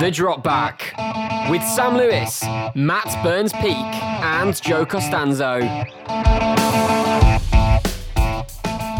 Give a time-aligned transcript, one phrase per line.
[0.00, 0.92] The Drop Back
[1.50, 2.42] with Sam Lewis,
[2.74, 5.60] Matt Burns Peak, and Joe Costanzo.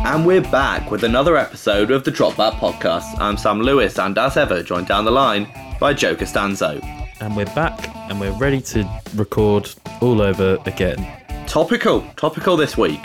[0.04, 3.18] And we're back with another episode of the Drop Back podcast.
[3.20, 5.48] I'm Sam Lewis, and as ever, joined down the line
[5.80, 6.80] by Joe Costanzo.
[7.20, 11.06] And we're back and we're ready to record all over again.
[11.46, 13.02] Topical, topical this week.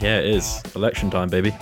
[0.00, 0.62] Yeah, it is.
[0.74, 1.52] Election time, baby.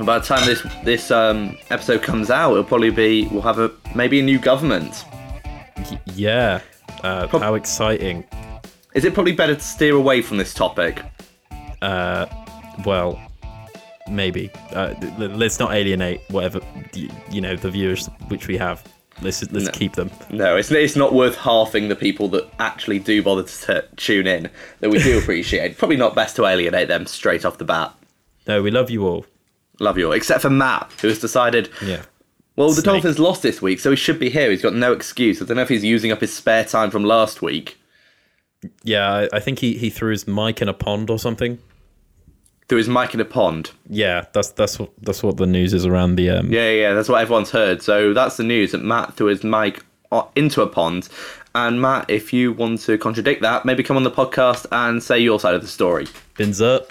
[0.00, 3.58] And by the time this this um, episode comes out, it'll probably be we'll have
[3.58, 5.04] a maybe a new government.
[5.76, 6.60] Y- yeah.
[7.04, 8.24] Uh, Prob- how exciting.
[8.94, 11.02] Is it probably better to steer away from this topic?
[11.82, 12.24] Uh,
[12.86, 13.20] well,
[14.08, 14.50] maybe.
[14.72, 16.60] Uh, th- let's not alienate whatever,
[17.30, 18.82] you know, the viewers which we have.
[19.20, 19.72] Let's, let's No.
[19.72, 20.10] keep them.
[20.30, 24.26] No, it's it's not worth halving the people that actually do bother to t- tune
[24.26, 24.48] in
[24.80, 25.76] that we do appreciate.
[25.76, 27.92] probably not best to alienate them straight off the bat.
[28.48, 29.26] No, we love you all.
[29.80, 32.02] Love you all, except for Matt, who has decided Yeah.
[32.56, 32.84] Well, the Snake.
[32.84, 34.50] Dolphins lost this week, so he should be here.
[34.50, 35.40] He's got no excuse.
[35.40, 37.78] I don't know if he's using up his spare time from last week.
[38.84, 41.58] Yeah, I, think he, he threw his mic in a pond or something.
[42.68, 43.70] Threw his mic in a pond.
[43.88, 46.94] Yeah, that's that's what that's what the news is around the um Yeah, yeah, yeah,
[46.94, 47.82] that's what everyone's heard.
[47.82, 49.82] So that's the news that Matt threw his mic
[50.36, 51.08] into a pond.
[51.54, 55.18] And Matt, if you want to contradict that, maybe come on the podcast and say
[55.18, 56.06] your side of the story.
[56.36, 56.90] bins up.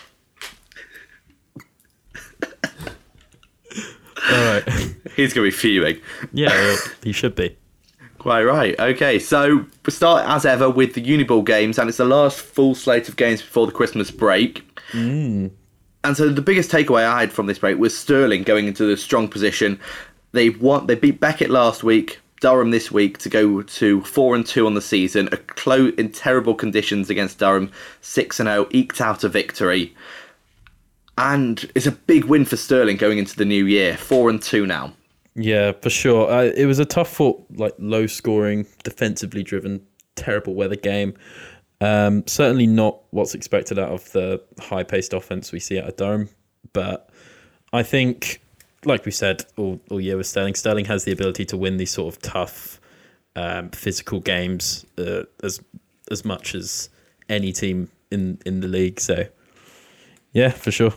[4.31, 4.63] All right.
[5.15, 5.99] He's going to be fuming.
[6.31, 7.57] Yeah, well, he should be.
[8.19, 8.77] Quite right.
[8.79, 12.75] Okay, so we start as ever with the Uniball games, and it's the last full
[12.75, 14.65] slate of games before the Christmas break.
[14.91, 15.51] Mm.
[16.03, 18.97] And so the biggest takeaway I had from this break was Stirling going into the
[18.97, 19.79] strong position.
[20.31, 20.87] They won.
[20.87, 22.19] They beat Beckett last week.
[22.41, 25.27] Durham this week to go to four and two on the season.
[25.31, 29.93] A close in terrible conditions against Durham, six and zero, eked out a victory,
[31.19, 33.97] and it's a big win for Stirling going into the new year.
[33.97, 34.93] Four and two now.
[35.35, 36.31] Yeah, for sure.
[36.31, 41.13] Uh, it was a tough fought, like low scoring, defensively driven, terrible weather game.
[41.81, 45.97] Um, certainly not what's expected out of the high paced offense we see out of
[45.97, 46.29] Durham.
[46.73, 47.09] But
[47.73, 48.41] I think,
[48.85, 51.91] like we said all, all year with Stirling, Stirling has the ability to win these
[51.91, 52.79] sort of tough,
[53.35, 55.61] um, physical games uh, as
[56.11, 56.89] as much as
[57.27, 58.99] any team in, in the league.
[58.99, 59.27] So,
[60.33, 60.93] yeah, for sure.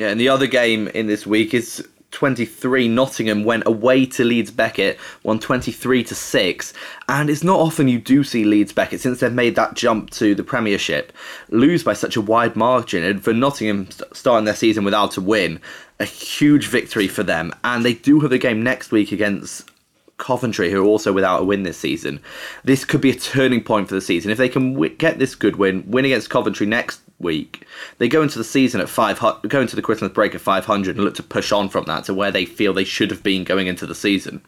[0.00, 4.50] Yeah, and the other game in this week is 23 Nottingham went away to Leeds
[4.50, 6.72] Beckett, won 23 to 6.
[7.10, 10.34] And it's not often you do see Leeds Beckett since they've made that jump to
[10.34, 11.12] the Premiership
[11.50, 13.04] lose by such a wide margin.
[13.04, 15.60] And for Nottingham starting their season without a win,
[15.98, 17.52] a huge victory for them.
[17.62, 19.70] And they do have a game next week against
[20.16, 22.20] Coventry, who are also without a win this season.
[22.64, 24.30] This could be a turning point for the season.
[24.30, 27.66] If they can w- get this good win, win against Coventry next week,
[27.98, 31.04] they go into the season at five, go into the Christmas break at 500 and
[31.04, 33.66] look to push on from that to where they feel they should have been going
[33.66, 34.42] into the season.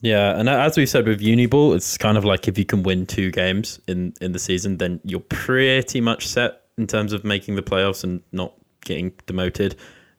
[0.00, 3.06] Yeah, and as we said with Uniball, it's kind of like if you can win
[3.06, 7.54] two games in in the season, then you're pretty much set in terms of making
[7.54, 8.52] the playoffs and not
[8.84, 9.76] getting demoted.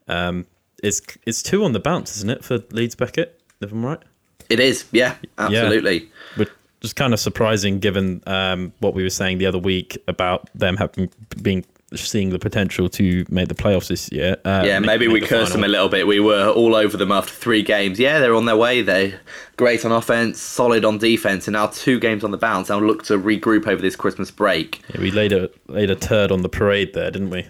[0.08, 0.46] Um,
[0.82, 3.42] it's it's two on the bounce, isn't it, for Leeds Beckett?
[3.60, 4.00] If I'm right,
[4.50, 6.10] It is, yeah, absolutely.
[6.38, 6.50] but
[6.82, 10.78] just kind of surprising given um, what we were saying the other week about them
[10.78, 11.10] having
[11.42, 11.66] being
[11.96, 14.38] seeing the potential to make the playoffs this year.
[14.46, 16.08] Uh, Yeah, make- maybe make we the cursed them a little bit.
[16.08, 18.00] We were all over them after three games.
[18.00, 18.82] Yeah, they're on their way.
[18.82, 19.20] They're
[19.58, 22.70] great on offense, solid on defense, and now two games on the bounce.
[22.70, 24.82] I'll look to regroup over this Christmas break.
[24.94, 27.46] Yeah, we laid a laid a turd on the parade there, didn't we?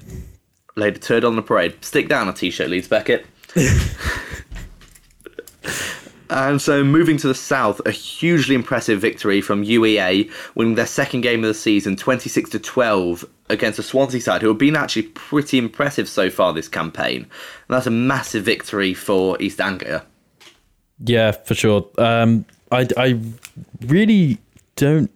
[0.75, 1.83] Laid a turd on the parade.
[1.85, 3.25] Stick down a t-shirt, Leeds Beckett.
[6.33, 11.21] and so moving to the south, a hugely impressive victory from UEA, winning their second
[11.21, 15.03] game of the season, 26 to 12 against the Swansea side, who have been actually
[15.03, 17.21] pretty impressive so far this campaign.
[17.21, 17.29] And
[17.69, 20.05] that's a massive victory for East Anglia.
[20.99, 21.88] Yeah, for sure.
[21.97, 23.19] Um, I, I
[23.81, 24.39] really
[24.75, 25.11] don't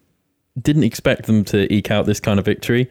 [0.62, 2.90] didn't expect them to eke out this kind of victory,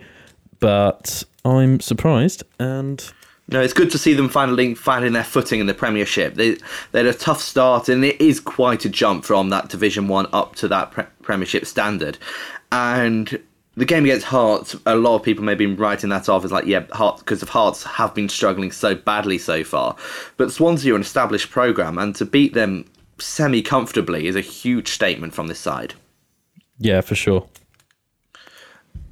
[0.61, 2.43] but I'm surprised.
[2.59, 3.05] And
[3.49, 6.35] No, it's good to see them finally finding their footing in the Premiership.
[6.35, 6.57] They
[6.93, 10.27] they had a tough start, and it is quite a jump from that Division One
[10.33, 12.19] up to that pre- Premiership standard.
[12.73, 13.41] And
[13.77, 16.67] the game against Hearts, a lot of people may be writing that off as like,
[16.67, 19.95] yeah, Hearts because of Hearts have been struggling so badly so far.
[20.37, 22.87] But Swansea are an established program, and to beat them
[23.19, 25.95] semi comfortably is a huge statement from this side.
[26.79, 27.47] yeah, for sure.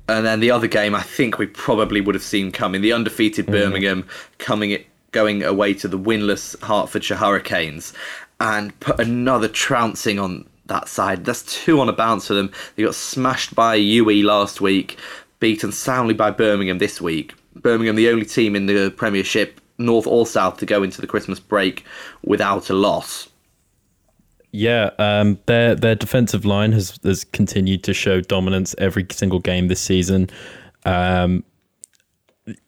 [0.08, 2.82] And then the other game, I think we probably would have seen coming.
[2.82, 3.52] The undefeated mm.
[3.52, 4.06] Birmingham
[4.38, 7.94] coming it, going away to the winless Hertfordshire Hurricanes,
[8.40, 11.24] and put another trouncing on that side.
[11.24, 12.52] That's two on a bounce for them.
[12.76, 14.98] They got smashed by UE last week,
[15.40, 17.34] beaten soundly by Birmingham this week.
[17.56, 21.40] Birmingham, the only team in the Premiership, North or South, to go into the Christmas
[21.40, 21.84] break
[22.22, 23.28] without a loss.
[24.56, 29.66] Yeah, um, their their defensive line has has continued to show dominance every single game
[29.66, 30.30] this season.
[30.84, 31.42] Um,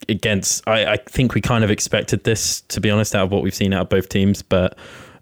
[0.09, 3.45] against, I, I think we kind of expected this to be honest, out of what
[3.45, 4.77] we've seen out of both teams, but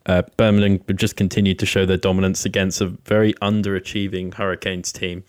[0.07, 5.23] uh, Birmingham just continued to show their dominance against a very underachieving Hurricanes team.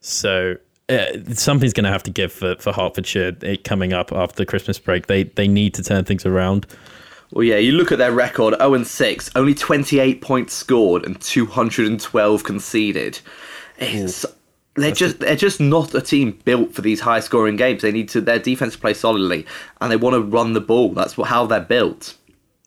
[0.00, 0.56] So
[0.88, 1.04] uh,
[1.34, 5.06] something's going to have to give for, for Hertfordshire coming up after the Christmas break.
[5.06, 6.66] They they need to turn things around.
[7.32, 11.20] Well, yeah, you look at their record 0 and 6, only 28 points scored and
[11.20, 13.20] 212 conceded.
[13.78, 14.26] It's,
[14.74, 17.82] they're just they're just not a team built for these high scoring games.
[17.82, 19.46] They need to their defense play solidly
[19.80, 20.90] and they want to run the ball.
[20.90, 22.16] That's what, how they're built.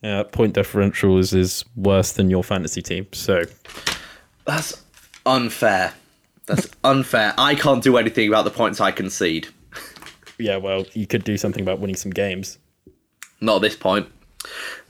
[0.02, 3.08] Yeah, point differential is, is worse than your fantasy team.
[3.14, 3.44] So
[4.46, 4.84] That's
[5.26, 5.94] unfair.
[6.46, 7.34] That's unfair.
[7.38, 9.48] I can't do anything about the points I concede.
[10.38, 12.58] yeah, well, you could do something about winning some games.
[13.40, 14.10] Not at this point.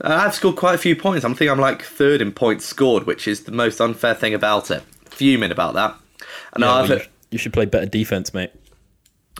[0.02, 1.24] Uh, I've scored quite a few points.
[1.24, 4.70] I think I'm like third in points scored, which is the most unfair thing about
[4.70, 4.82] it.
[5.06, 5.94] Fuming about that.
[6.52, 8.50] And Yeah, I've well, you, you should play better defense, mate.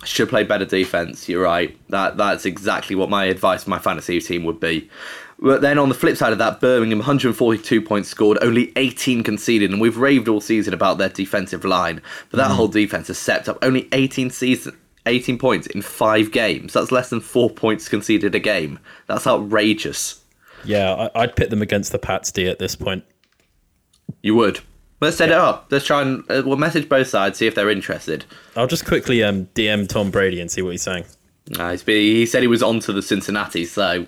[0.05, 1.29] should play better defense.
[1.29, 1.77] You're right.
[1.89, 4.91] That that's exactly what my advice for my fantasy team would be.
[5.39, 9.71] But then on the flip side of that, Birmingham 142 points scored, only 18 conceded,
[9.73, 12.01] and we've raved all season about their defensive line.
[12.31, 13.59] But that whole defense has stepped up.
[13.61, 16.73] Only 18 season, 18 points in five games.
[16.73, 18.79] That's less than four points conceded a game.
[19.07, 20.21] That's outrageous.
[20.65, 23.05] Yeah, I, I'd pit them against the Pats D at this point.
[24.23, 24.61] You would.
[25.01, 25.67] Let's set it up.
[25.71, 28.25] Let's try and uh, we'll message both sides, see if they're interested.
[28.57, 31.05] I'll just quickly um, DM Tom Brady and see what he's saying.
[31.59, 34.07] Uh, he's been, he said he was on to the Cincinnati, so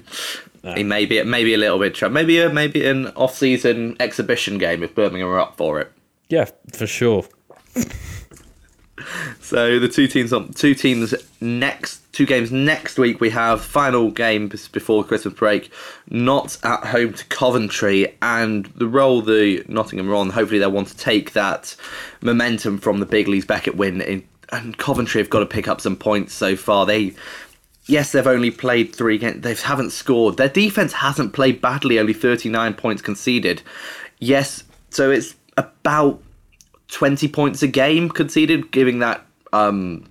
[0.74, 2.14] he may be maybe a little bit trouble.
[2.14, 5.92] Maybe a, maybe an off-season exhibition game if Birmingham are up for it.
[6.28, 7.26] Yeah, for sure.
[9.40, 14.10] So the two teams on two teams next two games next week we have final
[14.10, 15.70] game before Christmas break,
[16.10, 20.30] not at home to Coventry, and the role the Nottingham are on.
[20.30, 21.76] Hopefully they want to take that
[22.20, 25.80] momentum from the big Leeds Beckett win, in, and Coventry have got to pick up
[25.80, 26.86] some points so far.
[26.86, 27.14] They
[27.86, 29.42] yes, they've only played three games.
[29.42, 30.36] They haven't scored.
[30.36, 31.98] Their defense hasn't played badly.
[31.98, 33.62] Only 39 points conceded.
[34.18, 36.22] Yes, so it's about
[36.88, 40.04] 20 points a game conceded, giving that um,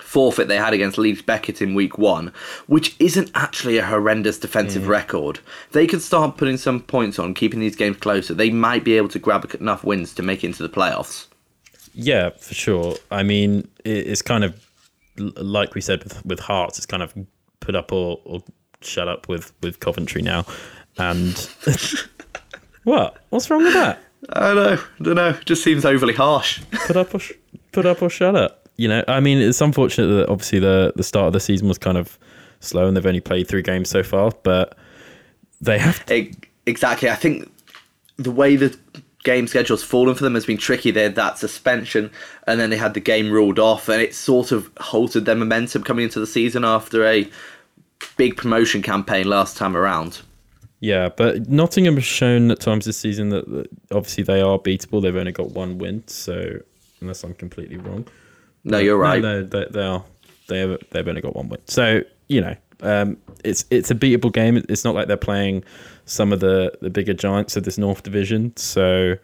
[0.00, 2.32] forfeit they had against Leeds Beckett in week one,
[2.66, 5.40] which isn't actually a horrendous defensive record.
[5.72, 8.34] They could start putting some points on, keeping these games closer.
[8.34, 11.26] They might be able to grab enough wins to make it into the playoffs.
[11.94, 12.96] Yeah, for sure.
[13.10, 14.60] I mean, it's kind of
[15.16, 16.78] like we said with with Hearts.
[16.78, 17.14] It's kind of
[17.60, 18.42] put up or, or
[18.80, 20.44] shut up with with Coventry now.
[20.98, 21.36] And
[22.84, 23.18] what?
[23.30, 24.00] What's wrong with that?
[24.30, 24.82] I don't know.
[25.00, 25.32] I don't know.
[25.44, 26.60] Just seems overly harsh.
[26.86, 27.32] Put up or sh-
[27.72, 28.68] put up or shut up.
[28.76, 31.78] You know, I mean, it's unfortunate that obviously the the start of the season was
[31.78, 32.18] kind of
[32.60, 34.76] slow and they've only played three games so far, but
[35.60, 36.30] they have to,
[36.66, 37.10] exactly.
[37.10, 37.50] I think
[38.16, 38.76] the way the
[39.22, 40.90] game schedule's fallen for them has been tricky.
[40.90, 42.10] They had that suspension,
[42.46, 45.82] and then they had the game ruled off, and it sort of halted their momentum
[45.82, 47.28] coming into the season after a
[48.16, 50.20] big promotion campaign last time around.
[50.84, 55.00] Yeah, but Nottingham has shown at times this season that, that obviously they are beatable.
[55.00, 56.58] They've only got one win, so
[57.00, 58.06] unless I'm completely wrong,
[58.64, 59.22] No, you're right.
[59.22, 60.04] No, no they, they are.
[60.46, 61.60] They have, they've only got one win.
[61.68, 64.62] So you know, um, it's it's a beatable game.
[64.68, 65.64] It's not like they're playing
[66.04, 68.54] some of the the bigger giants of this North Division.
[68.58, 69.14] So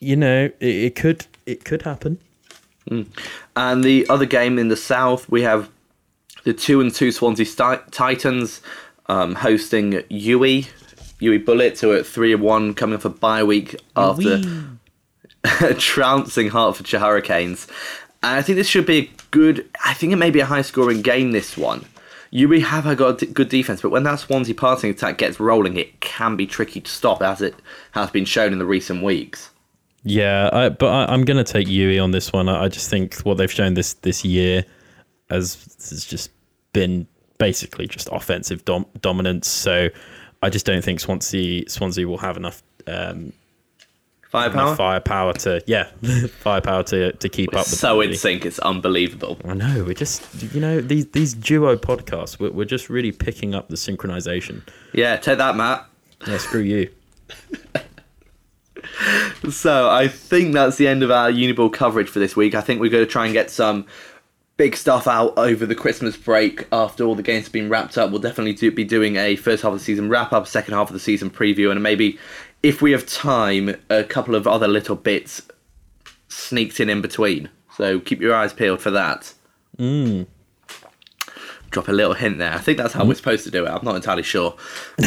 [0.00, 2.18] you know, it, it could it could happen.
[3.54, 5.68] And the other game in the south, we have
[6.44, 7.44] the two and two Swansea
[7.90, 8.62] Titans
[9.06, 10.68] um, hosting UWE,
[11.20, 14.42] UWE Bullets, who are at 3 1 coming off a bye week after
[15.78, 17.66] trouncing Hertfordshire Hurricanes.
[18.22, 19.68] And I think this should be a good.
[19.84, 21.32] I think it may be a high scoring game.
[21.32, 21.84] This one.
[22.32, 25.76] UWE have got a d- good defense, but when that Swansea passing attack gets rolling,
[25.76, 27.54] it can be tricky to stop, as it
[27.92, 29.50] has been shown in the recent weeks.
[30.02, 32.48] Yeah, I, but I, I'm going to take Yui on this one.
[32.48, 34.64] I, I just think what they've shown this this year
[35.30, 36.30] has, has just
[36.72, 37.06] been
[37.38, 39.48] basically just offensive dom- dominance.
[39.48, 39.88] So
[40.42, 43.32] I just don't think Swansea Swansea will have enough um,
[44.30, 44.62] Firepower.
[44.62, 45.84] enough firepower to yeah
[46.40, 47.66] firepower to to keep up with.
[47.68, 49.38] so in sync, it's unbelievable.
[49.44, 53.54] I know we're just you know these these duo podcasts we're, we're just really picking
[53.54, 54.62] up the synchronization.
[54.92, 55.86] Yeah, take that, Matt.
[56.26, 56.90] Yeah, screw you.
[59.50, 62.54] So I think that's the end of our Uniball coverage for this week.
[62.54, 63.86] I think we're going to try and get some
[64.56, 68.10] big stuff out over the Christmas break after all the games have been wrapped up.
[68.10, 70.88] We'll definitely do, be doing a first half of the season wrap up, second half
[70.88, 72.18] of the season preview, and maybe
[72.62, 75.42] if we have time, a couple of other little bits
[76.28, 77.50] sneaked in in between.
[77.76, 79.34] So keep your eyes peeled for that.
[79.78, 80.26] Mm.
[81.70, 82.52] Drop a little hint there.
[82.52, 83.70] I think that's how we're supposed to do it.
[83.70, 84.56] I'm not entirely sure.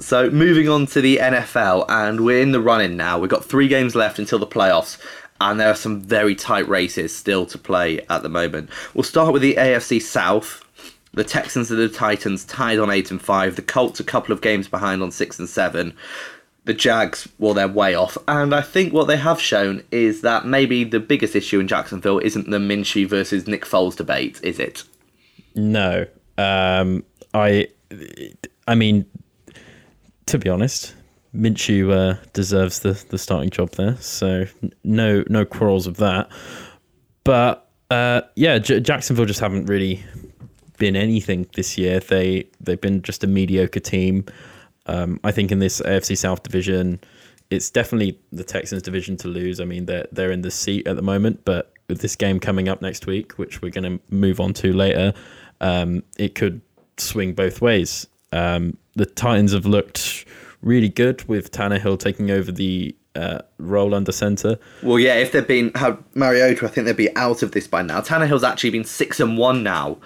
[0.00, 3.18] So moving on to the NFL, and we're in the running now.
[3.18, 4.98] We've got three games left until the playoffs,
[5.44, 8.70] and there are some very tight races still to play at the moment.
[8.94, 10.64] We'll start with the AFC South.
[11.12, 13.54] The Texans and the Titans tied on eight and five.
[13.54, 15.94] The Colts a couple of games behind on six and seven.
[16.64, 18.16] The Jags, well, they're way off.
[18.26, 22.20] And I think what they have shown is that maybe the biggest issue in Jacksonville
[22.20, 24.82] isn't the Minshew versus Nick Foles debate, is it?
[25.54, 26.06] No,
[26.38, 27.68] um, I,
[28.66, 29.04] I mean,
[30.24, 30.94] to be honest,
[31.34, 33.96] Minshew uh, deserves the, the starting job there.
[33.96, 34.46] So
[34.84, 36.30] no no quarrels with that.
[37.24, 40.04] But uh, yeah, J- Jacksonville just haven't really
[40.78, 42.00] been anything this year.
[42.00, 44.26] They they've been just a mediocre team.
[44.86, 47.00] Um, I think in this AFC South division,
[47.50, 49.60] it's definitely the Texans division to lose.
[49.60, 52.68] I mean, they're they're in the seat at the moment, but with this game coming
[52.68, 55.12] up next week, which we're going to move on to later,
[55.60, 56.60] um, it could
[56.96, 58.06] swing both ways.
[58.32, 60.24] Um, the Titans have looked
[60.64, 64.58] really good with Tannehill taking over the uh, role under center.
[64.82, 67.82] Well, yeah, if they'd been had Mariota, I think they'd be out of this by
[67.82, 68.00] now.
[68.00, 69.98] Tannehill's actually been six and one now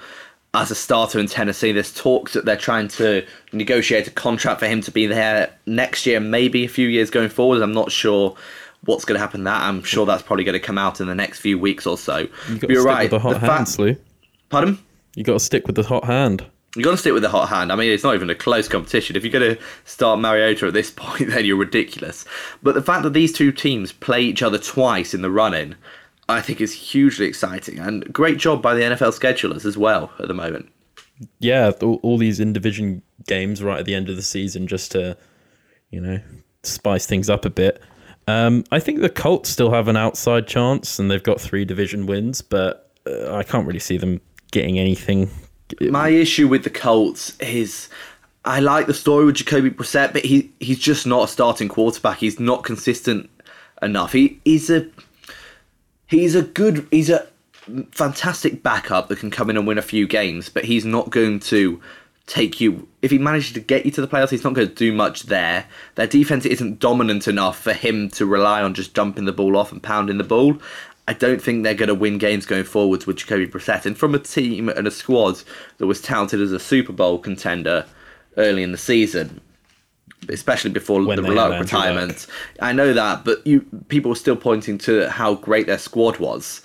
[0.55, 1.73] as a starter in Tennessee.
[1.73, 6.07] There's talks that they're trying to negotiate a contract for him to be there next
[6.07, 7.63] year, maybe a few years going forward.
[7.63, 8.37] I'm not sure
[8.85, 9.45] what's going to happen.
[9.45, 11.97] That I'm sure that's probably going to come out in the next few weeks or
[11.97, 12.19] so.
[12.49, 13.03] You got to you're stick right.
[13.05, 14.01] with the hot the hand, fact-.
[14.51, 14.79] Pardon?
[15.15, 16.45] You got to stick with the hot hand.
[16.77, 17.73] You got to stick with the hot hand.
[17.73, 19.17] I mean, it's not even a close competition.
[19.17, 22.25] If you're going to start Mariota at this point, then you're ridiculous.
[22.63, 25.77] But the fact that these two teams play each other twice in the run-in,
[26.29, 30.29] I think is hugely exciting and great job by the NFL schedulers as well at
[30.29, 30.71] the moment.
[31.41, 34.93] yeah, all, all these in division games right at the end of the season just
[34.93, 35.17] to,
[35.91, 36.21] you know,
[36.63, 37.83] spice things up a bit.
[38.27, 42.05] Um, I think the Colts still have an outside chance, and they've got three division
[42.05, 44.21] wins, but uh, I can't really see them
[44.53, 45.31] getting anything.
[45.81, 47.89] My issue with the Colts is
[48.45, 52.19] I like the story with Jacoby Brissett, but he he's just not a starting quarterback.
[52.19, 53.29] He's not consistent
[53.83, 54.13] enough.
[54.13, 54.89] He he's a
[56.07, 57.27] he's a good he's a
[57.93, 61.41] fantastic backup that can come in and win a few games, but he's not going
[61.41, 61.81] to
[62.27, 64.75] take you if he manages to get you to the playoffs, he's not going to
[64.75, 65.67] do much there.
[65.95, 69.73] Their defense isn't dominant enough for him to rely on just dumping the ball off
[69.73, 70.59] and pounding the ball.
[71.09, 73.87] I don't think they're going to win games going forwards with Jacoby Brissett.
[73.87, 75.41] And from a team and a squad
[75.79, 77.87] that was touted as a Super Bowl contender
[78.37, 79.41] early in the season,
[80.29, 82.27] especially before When the they had Luck Andrew retirement.
[82.61, 86.61] I know that, but you people were still pointing to how great their squad was,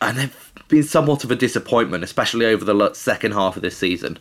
[0.00, 4.18] and they've been somewhat of a disappointment, especially over the second half of this season.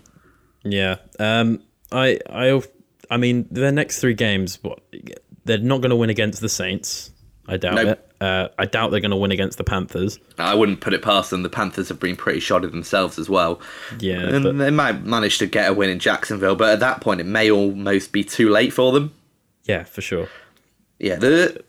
[0.65, 1.61] Yeah, um,
[1.93, 2.61] I, I,
[3.09, 4.81] I mean, their next three games, what
[5.45, 7.11] they're not going to win against the Saints.
[7.47, 7.87] I doubt Nope.
[7.87, 8.10] it.
[8.21, 10.19] Uh, I doubt they're going to win against the Panthers.
[10.37, 11.41] I wouldn't put it past them.
[11.41, 13.59] The Panthers have been pretty shoddy themselves as well.
[13.99, 17.01] Yeah, and but- they might manage to get a win in Jacksonville, but at that
[17.01, 19.11] point, it may almost be too late for them.
[19.65, 20.29] Yeah, for sure.
[20.99, 21.63] Yeah, the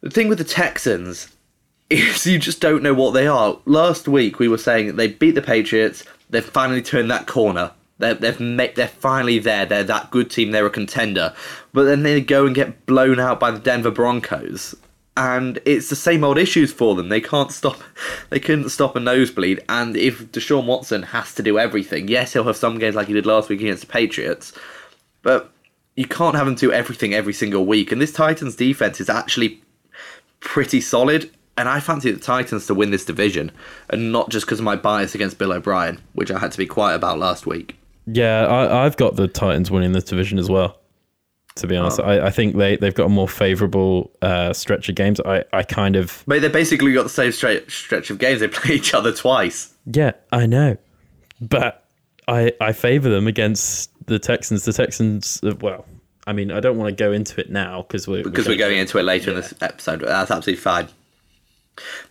[0.00, 1.28] the thing with the Texans
[1.90, 3.58] is you just don't know what they are.
[3.66, 6.02] Last week we were saying they beat the Patriots.
[6.30, 7.72] They've finally turned that corner.
[7.98, 9.64] They're, they've made, they're finally there.
[9.66, 10.50] They're that good team.
[10.50, 11.34] They're a contender.
[11.72, 14.74] But then they go and get blown out by the Denver Broncos.
[15.16, 17.08] And it's the same old issues for them.
[17.08, 17.80] They can't stop.
[18.28, 19.62] They couldn't stop a nosebleed.
[19.68, 23.12] And if Deshaun Watson has to do everything, yes, he'll have some games like he
[23.12, 24.52] did last week against the Patriots.
[25.22, 25.52] But
[25.94, 27.92] you can't have him do everything every single week.
[27.92, 29.62] And this Titans defense is actually
[30.40, 31.30] pretty solid.
[31.56, 33.50] And I fancy the Titans to win this division,
[33.88, 36.66] and not just because of my bias against Bill O'Brien, which I had to be
[36.66, 37.78] quiet about last week.
[38.06, 40.78] Yeah, I, I've got the Titans winning this division as well.
[41.56, 44.94] To be honest, I, I think they they've got a more favourable uh, stretch of
[44.94, 45.20] games.
[45.20, 48.40] I, I kind of But they basically got the same straight stretch of games.
[48.40, 49.74] They play each other twice.
[49.86, 50.76] yeah, I know,
[51.40, 51.84] but
[52.28, 54.64] I I favour them against the Texans.
[54.64, 55.86] The Texans, uh, well,
[56.26, 58.78] I mean, I don't want to go into it now because we're because we're going
[58.78, 60.00] into it later in this episode.
[60.00, 60.88] That's absolutely fine.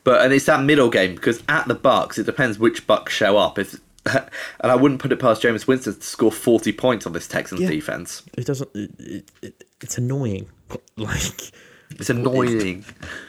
[0.03, 3.37] But and it's that middle game because at the Bucks, it depends which Bucks show
[3.37, 3.59] up.
[3.59, 3.79] If
[4.13, 7.61] and I wouldn't put it past Jameis Winston to score forty points on this Texans
[7.61, 7.69] Yeah.
[7.69, 8.23] defense.
[8.37, 8.69] It doesn't.
[8.75, 10.47] It, it, it, it's annoying.
[10.97, 11.51] Like,
[11.91, 12.85] It's annoying.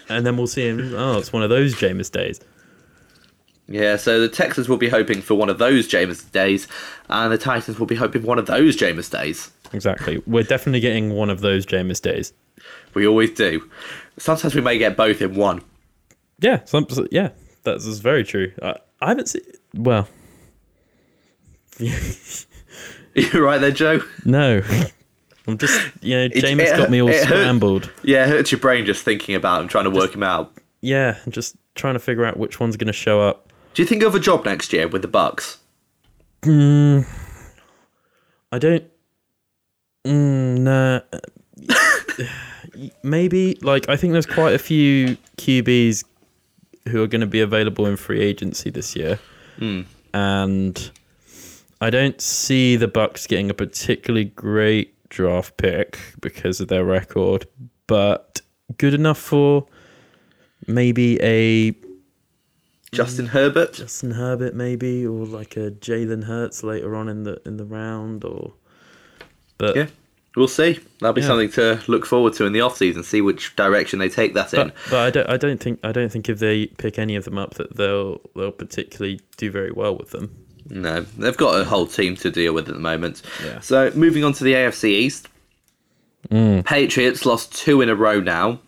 [0.09, 0.95] and then we'll see him.
[0.95, 2.41] Oh, it's one of those Jameis days.
[3.69, 6.69] Yeah, so the Texans will be hoping for one of those Jameis days,
[7.09, 9.51] and the Titans will be hoping for one of those Jameis days.
[9.73, 10.23] Exactly.
[10.27, 12.33] We're definitely getting one of those Jameis days.
[12.95, 13.69] We always do.
[14.19, 15.63] Sometimes we may get both in one.
[16.39, 17.31] Yeah, some, yeah,
[17.65, 18.53] that's, that's very true.
[18.63, 19.43] I, I haven't seen.
[19.75, 20.07] Well,
[21.79, 24.01] You're right there, Joe.
[24.25, 24.63] no.
[25.49, 27.89] I'm just, you know, Jameis it- got me all it hurt- scrambled.
[28.03, 30.53] Yeah, it hurts your brain just thinking about him, trying to work him out.
[30.81, 33.53] Yeah, I'm just trying to figure out which one's going to show up.
[33.75, 35.59] Do you think of a job next year with the Bucks?
[36.45, 37.05] I
[38.59, 38.85] don't.
[40.05, 41.01] Mm, nah.
[43.03, 46.05] Maybe like I think there's quite a few QBs
[46.89, 49.19] who are going to be available in free agency this year,
[50.13, 50.91] and
[51.81, 57.47] I don't see the Bucks getting a particularly great draft pick because of their record,
[57.87, 58.41] but
[58.79, 59.67] good enough for
[60.67, 61.75] maybe a
[62.93, 63.75] Justin Herbert.
[63.75, 68.25] Justin Herbert, maybe, or like a Jalen Hurts later on in the in the round,
[68.25, 68.55] or
[69.59, 69.87] but Yeah,
[70.35, 70.79] we'll see.
[71.01, 71.27] That'll be Yeah.
[71.27, 73.03] something to look forward to in the off season.
[73.03, 74.69] See which direction they take that in.
[74.69, 77.25] But, but I don't I don't think I don't think if they pick any of
[77.25, 80.46] them up that they'll they'll particularly do very well with them.
[80.69, 83.23] No, they've got a whole team to deal with at the moment.
[83.45, 83.61] Yeah.
[83.61, 85.29] So moving on to the AFC East.
[86.65, 88.59] Patriots lost two in a row now.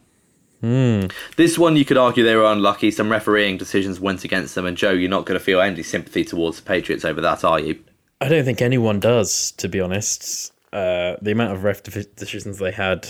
[0.61, 2.91] This one you could argue they were unlucky.
[2.91, 6.25] Some refereeing decisions went against them, and Joe, you're not going to feel any sympathy
[6.25, 7.83] towards the Patriots over that, are you?
[8.21, 10.53] I don't think anyone does, to be honest.
[10.73, 13.09] Uh, the amount of ref decisions they had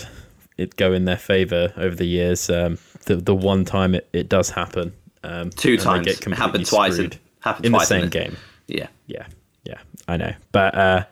[0.57, 2.49] it go in their favor over the years.
[2.49, 4.93] Um, the the one time it, it does happen,
[5.23, 6.07] um, Two times.
[6.07, 6.97] It happened twice.
[6.97, 8.11] In, happened in the same it?
[8.11, 8.37] game.
[8.69, 8.87] Yeah.
[9.07, 9.25] Yeah,
[9.63, 10.33] yeah, I know.
[10.51, 11.03] But uh,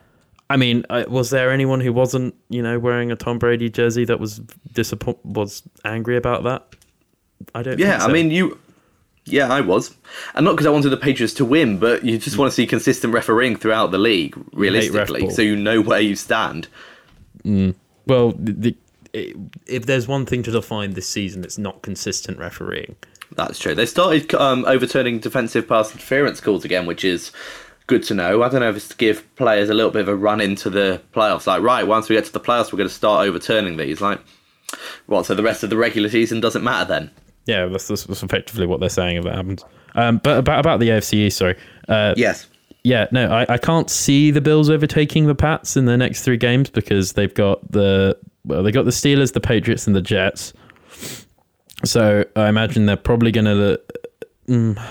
[0.48, 4.04] I mean, uh, was there anyone who wasn't, you know, wearing a Tom Brady jersey
[4.06, 4.38] that was
[4.72, 6.64] disappoint was angry about that?
[7.54, 7.78] I don't.
[7.78, 8.08] Yeah, think so.
[8.08, 8.58] I mean, you.
[9.24, 9.94] Yeah, I was.
[10.34, 12.38] And not because I wanted the Patriots to win, but you just mm.
[12.38, 16.68] want to see consistent refereeing throughout the league, realistically, so you know where you stand.
[17.44, 17.74] Mm.
[18.06, 18.74] well, the,
[19.12, 19.36] the,
[19.66, 22.96] if there's one thing to define this season, it's not consistent refereeing.
[23.38, 23.72] That's true.
[23.72, 27.30] They started um, overturning defensive pass interference calls again, which is
[27.86, 28.42] good to know.
[28.42, 30.68] I don't know if it's to give players a little bit of a run into
[30.68, 31.46] the playoffs.
[31.46, 34.00] Like, right, once we get to the playoffs, we're going to start overturning these.
[34.00, 34.18] Like,
[35.06, 35.24] what?
[35.24, 37.10] So the rest of the regular season doesn't matter then?
[37.46, 39.64] Yeah, that's, that's effectively what they're saying if that happens.
[39.94, 41.56] Um, but about about the AFC East, sorry.
[41.88, 42.48] Uh, Yes.
[42.82, 46.36] yeah, no, I, I can't see the Bills overtaking the Pats in the next three
[46.36, 50.52] games because they've got the well, they got the Steelers, the Patriots, and the Jets.
[51.84, 53.74] So I imagine they're probably going to.
[53.74, 53.76] Uh,
[54.48, 54.82] mm,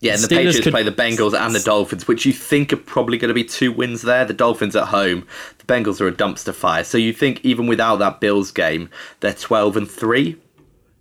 [0.00, 2.72] yeah, and the Steelers Patriots could- play the Bengals and the Dolphins, which you think
[2.72, 4.24] are probably going to be two wins there.
[4.24, 5.26] The Dolphins at home,
[5.58, 6.84] the Bengals are a dumpster fire.
[6.84, 8.90] So you think even without that Bills game,
[9.20, 10.36] they're twelve and three.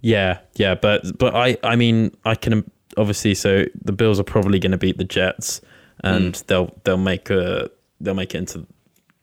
[0.02, 4.60] Yeah, yeah, but but I I mean I can obviously so the Bills are probably
[4.60, 5.62] going to beat the Jets
[6.04, 6.46] and mm.
[6.48, 8.66] they'll they'll make a they'll make it into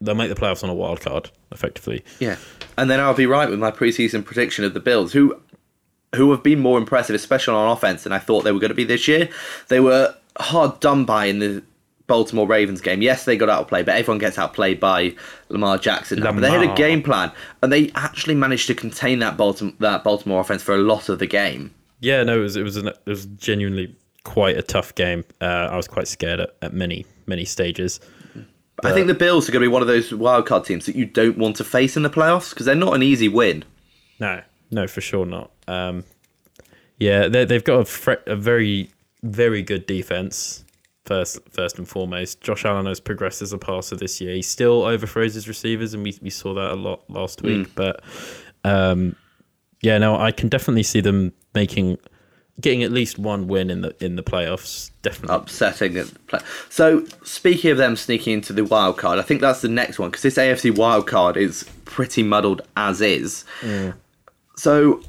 [0.01, 2.03] they'll make the playoffs on a wild card effectively.
[2.19, 2.37] Yeah,
[2.77, 5.39] and then I'll be right with my preseason prediction of the Bills, who
[6.13, 8.75] who have been more impressive, especially on offense, than I thought they were going to
[8.75, 9.29] be this year.
[9.67, 11.63] They were hard done by in the
[12.07, 13.01] Baltimore Ravens game.
[13.01, 15.15] Yes, they got outplayed, but everyone gets outplayed by
[15.49, 16.19] Lamar Jackson.
[16.19, 16.31] now.
[16.31, 20.03] But they had a game plan, and they actually managed to contain that Baltimore that
[20.03, 21.73] Baltimore offense for a lot of the game.
[21.99, 25.23] Yeah, no, it was it was an, it was genuinely quite a tough game.
[25.41, 27.99] Uh, I was quite scared at, at many many stages.
[28.83, 31.05] I think the Bills are going to be one of those wildcard teams that you
[31.05, 33.63] don't want to face in the playoffs because they're not an easy win.
[34.19, 35.49] No, no, for sure not.
[35.67, 36.03] Um,
[36.99, 38.91] yeah, they, they've got a, fre- a very,
[39.23, 40.63] very good defense.
[41.05, 44.33] First, first and foremost, Josh Allen has progressed as a passer this year.
[44.33, 47.67] He still overthrows his receivers, and we, we saw that a lot last week.
[47.75, 48.01] But
[48.63, 49.15] um,
[49.81, 51.99] yeah, no, I can definitely see them making,
[52.59, 54.89] getting at least one win in the in the playoffs.
[55.03, 55.35] Definitely.
[55.35, 56.39] upsetting play.
[56.69, 60.09] So speaking of them sneaking into the wild card, I think that's the next one
[60.09, 63.45] because this AFC wild card is pretty muddled as is.
[64.57, 65.03] So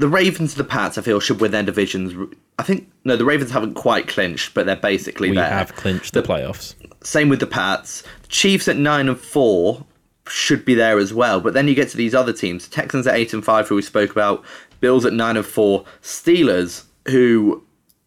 [0.00, 2.14] the Ravens and the Pats, I feel, should win their divisions.
[2.58, 5.48] I think no, the Ravens haven't quite clinched, but they're basically we there.
[5.48, 6.74] have clinched the playoffs.
[7.02, 8.02] Same with the Pats.
[8.22, 9.84] The Chiefs at nine and four
[10.26, 11.40] should be there as well.
[11.40, 13.82] But then you get to these other teams: Texans at eight and five, who we
[13.82, 14.42] spoke about.
[14.80, 15.84] Bills at nine and four.
[16.02, 17.62] Steelers, who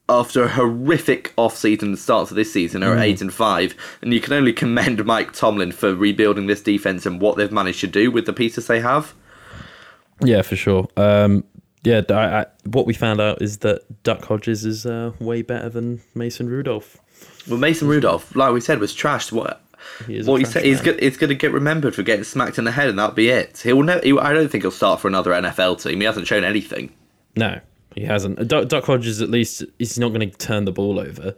[0.10, 4.19] after a horrific off-season start to this season are at eight and five, and you
[4.19, 8.12] can only commend Mike Tomlin for rebuilding this defense and what they've managed to do
[8.12, 9.13] with the pieces they have.
[10.21, 10.88] Yeah, for sure.
[10.97, 11.43] Um,
[11.84, 15.69] yeah, I, I, what we found out is that Duck Hodges is uh, way better
[15.69, 16.98] than Mason Rudolph.
[17.48, 19.32] Well, Mason Rudolph, like we said, was trashed.
[19.32, 19.62] What?
[20.08, 20.82] He is What trash said, he's.
[20.82, 23.60] He's going to get remembered for getting smacked in the head, and that'll be it.
[23.60, 24.02] He'll never.
[24.02, 26.00] He, I don't think he'll start for another NFL team.
[26.00, 26.93] He hasn't shown anything.
[27.36, 27.60] No,
[27.96, 28.48] he hasn't.
[28.48, 31.36] Duck, Duck Hodges, at least, he's not going to turn the ball over.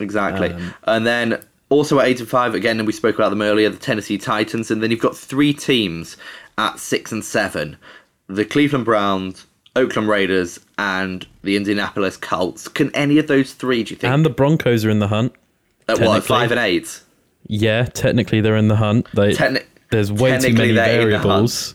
[0.00, 0.52] Exactly.
[0.52, 3.68] Um, and then also at eight and five again, and we spoke about them earlier,
[3.68, 6.16] the Tennessee Titans, and then you've got three teams
[6.58, 7.76] at six and seven:
[8.26, 12.68] the Cleveland Browns, Oakland Raiders, and the Indianapolis Colts.
[12.68, 13.82] Can any of those three?
[13.84, 14.12] Do you think?
[14.12, 15.32] And the Broncos are in the hunt.
[15.88, 17.00] at what five and eight?
[17.46, 19.06] Yeah, technically they're in the hunt.
[19.14, 21.74] They, Techni- there's way too many they're in the variables.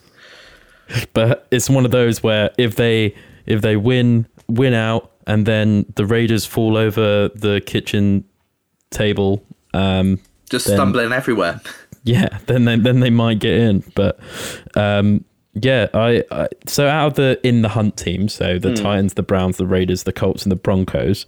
[1.13, 3.13] But it's one of those where if they
[3.45, 8.23] if they win win out and then the Raiders fall over the kitchen
[8.89, 9.43] table,
[9.75, 11.62] um, Just then- stumbling everywhere.
[12.03, 13.83] yeah, then they then they might get in.
[13.93, 14.19] But
[14.75, 19.15] um, yeah, I, I so out of the in the hunt team, so the Titans,
[19.15, 21.25] the Browns, the Raiders, the Colts, and the Broncos.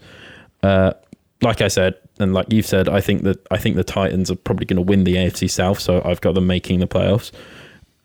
[0.64, 0.94] Uh,
[1.42, 4.36] like I said, and like you've said, I think that I think the Titans are
[4.36, 5.80] probably going to win the AFC South.
[5.80, 7.32] So I've got them making the playoffs.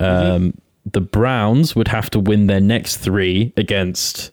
[0.00, 0.54] Um,
[0.90, 4.30] The Browns would have to win their next three against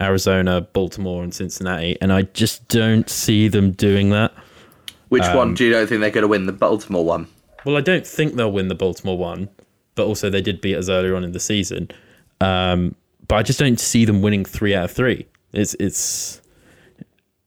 [0.00, 4.32] Arizona, Baltimore, and Cincinnati, and I just don't see them doing that.
[5.08, 6.46] Which Um, one do you don't think they're going to win?
[6.46, 7.26] The Baltimore one.
[7.64, 9.48] Well, I don't think they'll win the Baltimore one,
[9.94, 11.88] but also they did beat us earlier on in the season.
[12.40, 12.94] Um,
[13.28, 15.26] but I just don't see them winning three out of three.
[15.52, 16.40] It's it's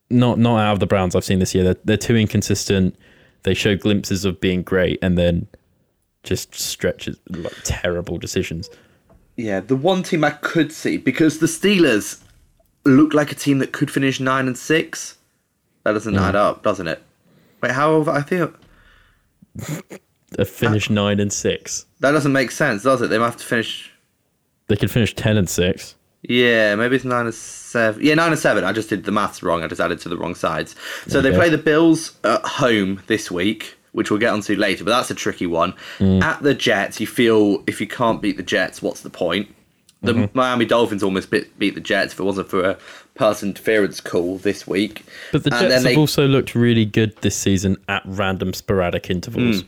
[0.09, 1.63] not not out of the Browns I've seen this year.
[1.63, 2.95] They're, they're too inconsistent.
[3.43, 5.47] They show glimpses of being great and then
[6.23, 8.69] just stretches like terrible decisions.
[9.35, 12.21] Yeah, the one team I could see because the Steelers
[12.85, 15.17] look like a team that could finish nine and six.
[15.83, 16.21] That doesn't Mm.
[16.21, 17.01] add up, doesn't it?
[17.61, 17.99] Wait, how?
[17.99, 18.53] have- I think
[20.31, 21.85] They finish nine and six.
[21.99, 23.07] that doesn't make sense, does it?
[23.09, 23.91] They might have to finish.
[24.67, 25.95] They could finish ten and six.
[26.23, 28.03] Yeah, maybe it's nine and seven.
[28.03, 28.63] Yeah, nine and seven.
[28.63, 29.63] I just did the maths wrong.
[29.63, 30.75] I just added to the wrong sides.
[31.07, 34.83] So they play the Bills at home this week, which we'll get onto later.
[34.83, 35.73] But that's a tricky one.
[35.99, 36.21] Mm.
[36.21, 39.53] At the Jets, you feel if you can't beat the Jets, what's the point?
[40.01, 40.37] The mm-hmm.
[40.37, 42.77] Miami Dolphins almost beat, beat the Jets if it wasn't for a
[43.15, 45.05] pass interference call this week.
[45.31, 49.09] But the And Jets have they- also looked really good this season at random sporadic
[49.09, 49.63] intervals.
[49.63, 49.67] Mm.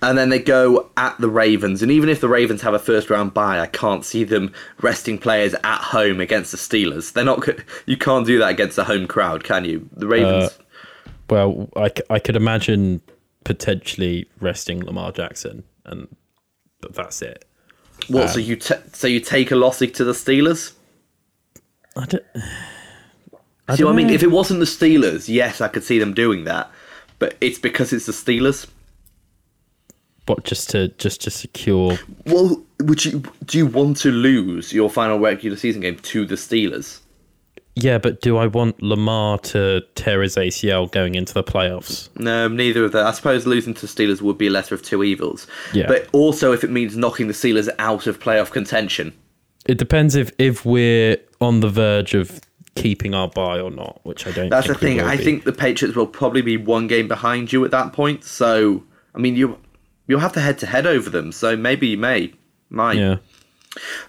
[0.00, 1.82] And then they go at the Ravens.
[1.82, 5.18] And even if the Ravens have a first round bye, I can't see them resting
[5.18, 7.12] players at home against the Steelers.
[7.12, 7.46] They're not.
[7.86, 9.88] You can't do that against a home crowd, can you?
[9.94, 10.58] The uh, Ravens.
[11.28, 13.02] Well, I, I could imagine
[13.44, 16.08] potentially resting Lamar Jackson, and
[16.80, 17.44] but that's it.
[18.08, 18.30] what?
[18.30, 20.72] so um, you t- so you take a loss to the Steelers?
[21.96, 22.24] I don't,
[23.68, 24.10] I See what I don't mean?
[24.10, 26.70] If it wasn't the Steelers, yes, I could see them doing that.
[27.18, 28.66] But it's because it's the Steelers.
[30.28, 31.98] What just to just to secure.
[32.26, 36.34] Well, would you do you want to lose your final regular season game to the
[36.34, 37.00] Steelers?
[37.74, 42.08] Yeah, but do I want Lamar to tear his ACL going into the playoffs?
[42.18, 43.06] No, neither of that.
[43.06, 45.46] I suppose losing to Steelers would be a lesser of two evils.
[45.72, 45.86] Yeah.
[45.86, 49.12] But also if it means knocking the Steelers out of playoff contention.
[49.66, 52.40] It depends if if we're on the verge of
[52.74, 54.48] keeping our bye or not, which I don't.
[54.48, 55.00] That's the thing.
[55.00, 55.24] I be.
[55.24, 58.24] think the Patriots will probably be one game behind you at that point.
[58.24, 58.82] So,
[59.14, 59.58] I mean, you
[60.08, 61.30] you'll have to head to head over them.
[61.30, 62.32] So maybe you may,
[62.70, 62.98] might.
[62.98, 63.18] Yeah.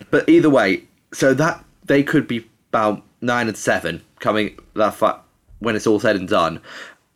[0.10, 5.22] But either way, so that they could be about nine and seven coming that far
[5.60, 6.62] when it's all said and done.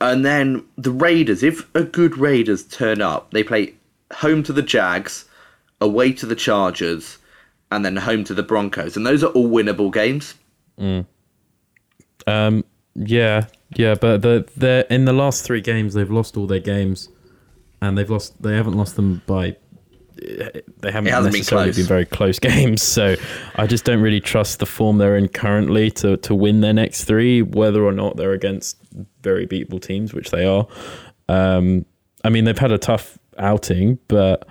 [0.02, 3.76] And then the Raiders, if a good Raiders turn up, they play
[4.12, 5.26] home to the Jags,
[5.80, 7.18] away to the Chargers,
[7.72, 8.98] and then home to the Broncos.
[8.98, 10.36] And those are all winnable games.
[12.28, 12.66] Um.
[12.96, 13.48] Yeah.
[13.76, 13.96] Yeah.
[13.96, 17.10] But the they in the last three games they've lost all their games,
[17.84, 18.42] and they've lost.
[18.42, 19.58] They haven't lost them by.
[20.16, 21.76] They haven't been necessarily close.
[21.76, 23.16] been very close games, so
[23.56, 27.04] I just don't really trust the form they're in currently to to win their next
[27.04, 28.78] three, whether or not they're against
[29.22, 30.68] very beatable teams, which they are.
[31.28, 31.86] Um,
[32.24, 34.48] I mean, they've had a tough outing, but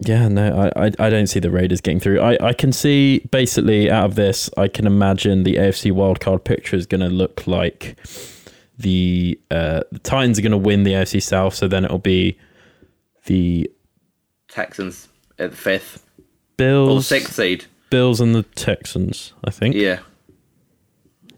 [0.00, 2.20] yeah, no, I, I, I don't see the Raiders getting through.
[2.20, 6.76] I, I can see basically out of this, I can imagine the AFC wildcard picture
[6.76, 7.96] is going to look like
[8.82, 12.38] the uh, the Titans are going to win the AFC South, so then it'll be
[13.26, 13.70] the
[14.48, 16.24] Texans at the fifth or
[16.56, 17.64] Bills, sixth seed.
[17.90, 19.74] Bills and the Texans, I think.
[19.74, 20.00] Yeah.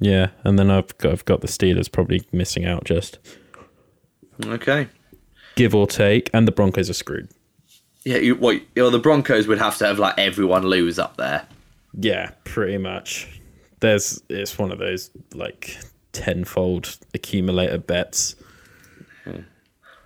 [0.01, 3.19] Yeah, and then I've got I've got the Steelers probably missing out just
[4.45, 4.89] Okay.
[5.55, 7.29] give or take, and the Broncos are screwed.
[8.05, 11.17] Yeah, you, what, you know, the Broncos would have to have like everyone lose up
[11.17, 11.47] there.
[11.99, 13.41] Yeah, pretty much.
[13.81, 15.79] There's it's one of those like
[16.15, 18.37] tenfold accumulator bets.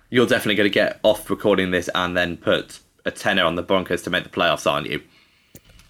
[0.09, 3.61] You're definitely going to get off recording this and then put a tenner on the
[3.61, 5.01] Broncos to make the playoffs, aren't you?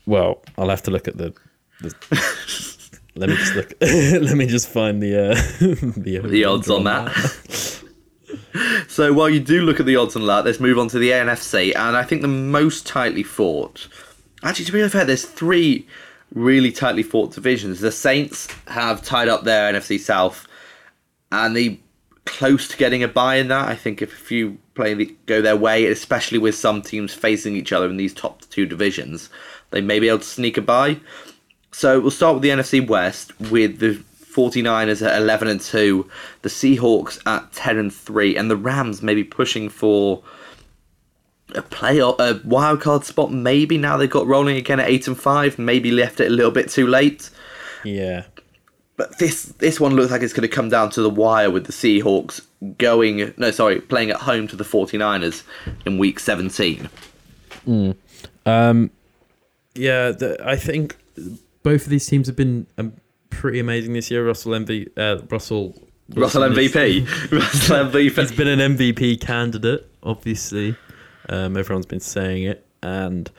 [0.05, 1.33] Well, I'll have to look at the.
[1.79, 1.93] the
[3.15, 3.73] let me just look.
[3.81, 5.33] let me just find the uh,
[5.97, 7.11] the, The odds on that.
[8.87, 11.11] so while you do look at the odds on that, let's move on to the
[11.11, 13.87] NFC, and I think the most tightly fought.
[14.43, 15.87] Actually, to be fair, there's three
[16.33, 17.79] really tightly fought divisions.
[17.79, 20.47] The Saints have tied up their NFC South,
[21.31, 21.79] and they
[22.25, 23.67] close to getting a bye in that.
[23.67, 24.93] I think if a few play
[25.25, 29.29] go their way, especially with some teams facing each other in these top two divisions,
[29.71, 30.99] they may be able to sneak a bye.
[31.71, 34.01] So we'll start with the NFC West with the
[34.39, 36.09] 49ers at 11 and 2,
[36.43, 40.23] the Seahawks at 10 and 3, and the Rams maybe pushing for
[41.55, 43.31] a play playoff, a wild card spot.
[43.31, 46.51] Maybe now they've got rolling again at 8 and 5, maybe left it a little
[46.51, 47.29] bit too late.
[47.83, 48.25] Yeah,
[48.97, 51.65] but this this one looks like it's going to come down to the wire with
[51.65, 52.41] the Seahawks
[52.77, 55.43] going no sorry playing at home to the 49ers
[55.85, 56.89] in week 17.
[58.45, 58.91] Um,
[59.75, 60.97] Yeah, the, I think
[61.63, 62.93] both of these teams have been um,
[63.29, 64.25] pretty amazing this year.
[64.25, 65.75] Russell MV, uh, Russell
[66.15, 67.31] Russell is- MVP.
[67.31, 68.37] Russell He's MVP.
[68.37, 70.75] been an MVP candidate, obviously.
[71.29, 73.29] Um, everyone's been saying it, and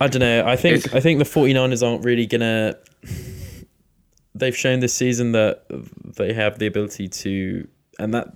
[0.00, 0.46] I don't know.
[0.46, 2.76] I think It's- I think the 49ers aren't really gonna.
[4.34, 5.64] They've shown this season that
[6.16, 8.28] they have the ability to, and that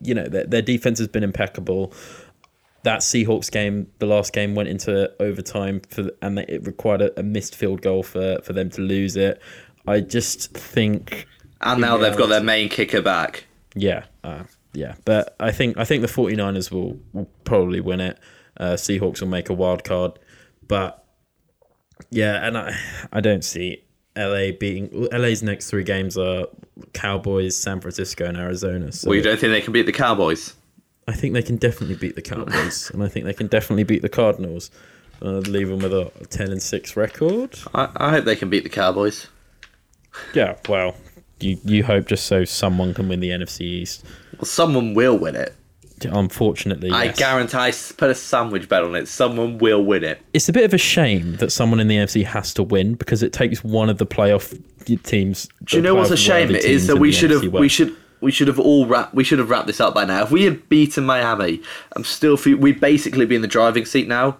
[0.00, 1.92] you know their, their defense has been impeccable.
[2.82, 7.22] That Seahawks game, the last game, went into overtime for, and it required a, a
[7.22, 9.40] missed field goal for for them to lose it.
[9.86, 11.26] I just think
[11.60, 13.44] And now they've got their main kicker back.
[13.76, 14.42] yeah, uh,
[14.76, 14.94] yeah.
[15.04, 18.18] But I think I think the 49ers will, will probably win it.
[18.58, 20.18] Uh, Seahawks will make a wild card,
[20.66, 21.04] but
[22.10, 22.78] yeah, and I
[23.12, 23.82] I don't see
[24.16, 26.46] LA beating LA's next three games are
[26.92, 28.92] Cowboys, San Francisco, and Arizona.
[28.92, 30.54] So Well, you don't think they can beat the Cowboys?
[31.08, 34.02] I think they can definitely beat the Cowboys, and I think they can definitely beat
[34.02, 34.70] the Cardinals.
[35.22, 37.58] Uh, leave them with a ten and six record.
[37.74, 39.28] I, I hope they can beat the Cowboys.
[40.34, 40.96] Yeah, well,
[41.40, 44.04] you you hope just so someone can win the NFC East.
[44.38, 45.54] Well, someone will win it.
[46.04, 47.18] Unfortunately, I yes.
[47.18, 47.56] guarantee.
[47.56, 49.08] I put a sandwich bet on it.
[49.08, 50.20] Someone will win it.
[50.34, 53.22] it's a bit of a shame that someone in the NFC has to win because
[53.22, 54.60] it takes one of the playoff
[55.04, 55.48] teams.
[55.64, 56.50] Do you know what's a shame?
[56.50, 59.38] It is that we should have we should we should have all wrap we should
[59.38, 60.24] have wrapped this up by now.
[60.24, 61.62] If we had beaten Miami,
[61.94, 64.36] I'm still we'd basically be in the driving seat now.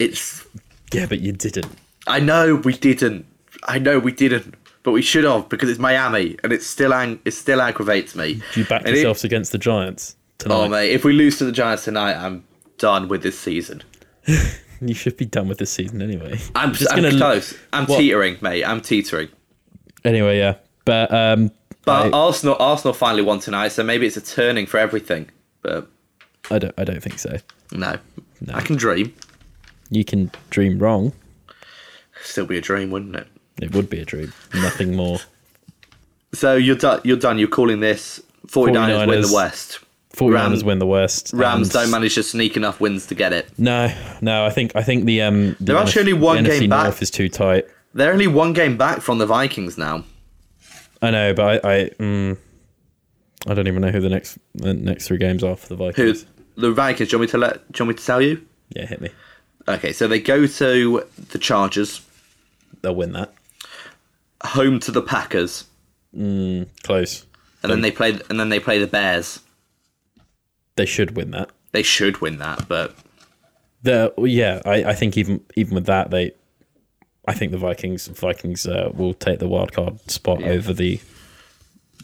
[0.00, 0.44] It's
[0.92, 1.68] Yeah, but you didn't.
[2.08, 3.26] I know we didn't.
[3.64, 7.20] I know we didn't, but we should have because it's Miami and it still ang-
[7.24, 8.42] it still aggravates me.
[8.54, 10.54] Do you back And it- yourselves against the Giants tonight?
[10.56, 12.44] oh mate, if we lose to the Giants tonight, I'm
[12.78, 13.82] done with this season.
[14.84, 16.40] You should be done with this season anyway.
[16.56, 17.56] I'm Just I'm gonna- close.
[17.72, 17.98] I'm what?
[17.98, 18.64] teetering, mate.
[18.64, 19.28] I'm teetering.
[20.04, 21.52] Anyway, yeah, but um,
[21.84, 25.30] But I, Arsenal Arsenal finally won tonight, so maybe it's a turning for everything.
[25.62, 25.86] But
[26.50, 26.74] I don't.
[26.76, 27.36] I don't think so.
[27.70, 27.96] no,
[28.52, 29.14] I can dream.
[29.90, 31.12] You can dream wrong.
[32.24, 33.28] Still be a dream, wouldn't it?
[33.62, 34.32] It would be a dream.
[34.54, 35.18] Nothing more.
[36.34, 37.00] So you're done.
[37.04, 37.38] You're done.
[37.38, 39.34] You're calling this 49ers, win the 49ers.
[39.34, 39.78] West.
[40.14, 41.30] 49ers Rams- win the West.
[41.34, 43.48] Rams don't manage to sneak enough wins to get it.
[43.58, 44.44] No, no.
[44.44, 45.52] I think I think the um.
[45.52, 46.84] The They're actually only one game NFC back.
[46.84, 47.66] North is too tight.
[47.94, 50.04] They're only one game back from the Vikings now.
[51.00, 52.38] I know, but I I, mm,
[53.46, 56.26] I don't even know who the next the next three games are for the Vikings.
[56.56, 57.10] Who the Vikings?
[57.10, 57.72] Do you want me to let?
[57.72, 58.46] Do you want me to tell you?
[58.70, 59.10] Yeah, hit me.
[59.68, 62.00] Okay, so they go to the Chargers,
[62.82, 63.32] They'll win that.
[64.44, 65.64] Home to the Packers,
[66.14, 67.26] Close.
[67.62, 68.18] and then they play.
[68.30, 69.40] And then they play the Bears.
[70.76, 71.50] They should win that.
[71.72, 72.94] They should win that, but
[73.82, 76.32] The yeah, I, I think even even with that they,
[77.26, 81.00] I think the Vikings Vikings uh, will take the wild card spot over the,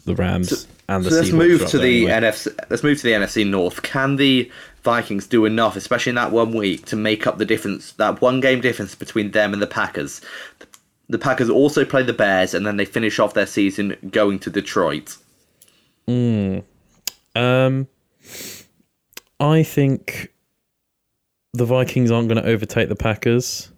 [0.05, 1.09] the Rams and the.
[1.11, 2.29] So let's Seahawks move to the anyway.
[2.31, 2.55] NFC.
[2.69, 3.83] Let's move to the NFC North.
[3.83, 4.51] Can the
[4.83, 7.91] Vikings do enough, especially in that one week, to make up the difference?
[7.93, 10.21] That one game difference between them and the Packers.
[10.59, 10.65] The
[11.17, 15.17] Packers also play the Bears, and then they finish off their season going to Detroit.
[17.35, 17.87] Um,
[19.39, 20.31] I think
[21.53, 23.71] the Vikings aren't going to overtake the Packers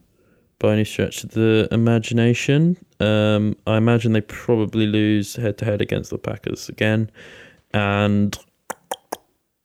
[0.60, 2.78] by any stretch of the imagination.
[3.00, 7.10] Um, I imagine they probably lose head to head against the Packers again,
[7.74, 8.38] and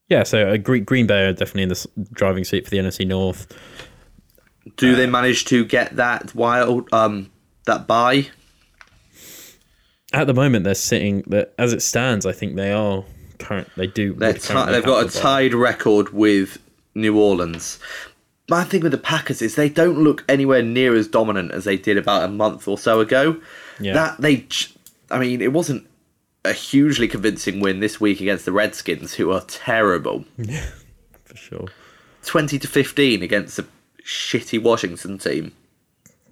[0.09, 3.07] yeah, so uh, Green Green Bay are definitely in the driving seat for the NFC
[3.07, 3.53] North.
[4.77, 7.31] Do they manage to get that wild um
[7.67, 8.29] that bye?
[10.13, 11.23] At the moment, they're sitting.
[11.27, 13.05] That as it stands, I think they are
[13.39, 13.69] current.
[13.77, 14.15] They do.
[14.15, 16.59] They're currently they've got a the tied record with
[16.95, 17.79] New Orleans.
[18.49, 21.77] My thing with the Packers is they don't look anywhere near as dominant as they
[21.77, 23.41] did about a month or so ago.
[23.81, 23.95] Yeah.
[23.95, 24.47] That they,
[25.11, 25.87] I mean, it wasn't
[26.45, 30.25] a hugely convincing win this week against the Redskins, who are terrible.
[30.39, 30.65] Yeah,
[31.25, 31.67] for sure.
[32.25, 33.67] Twenty to fifteen against a
[34.05, 35.53] shitty Washington team.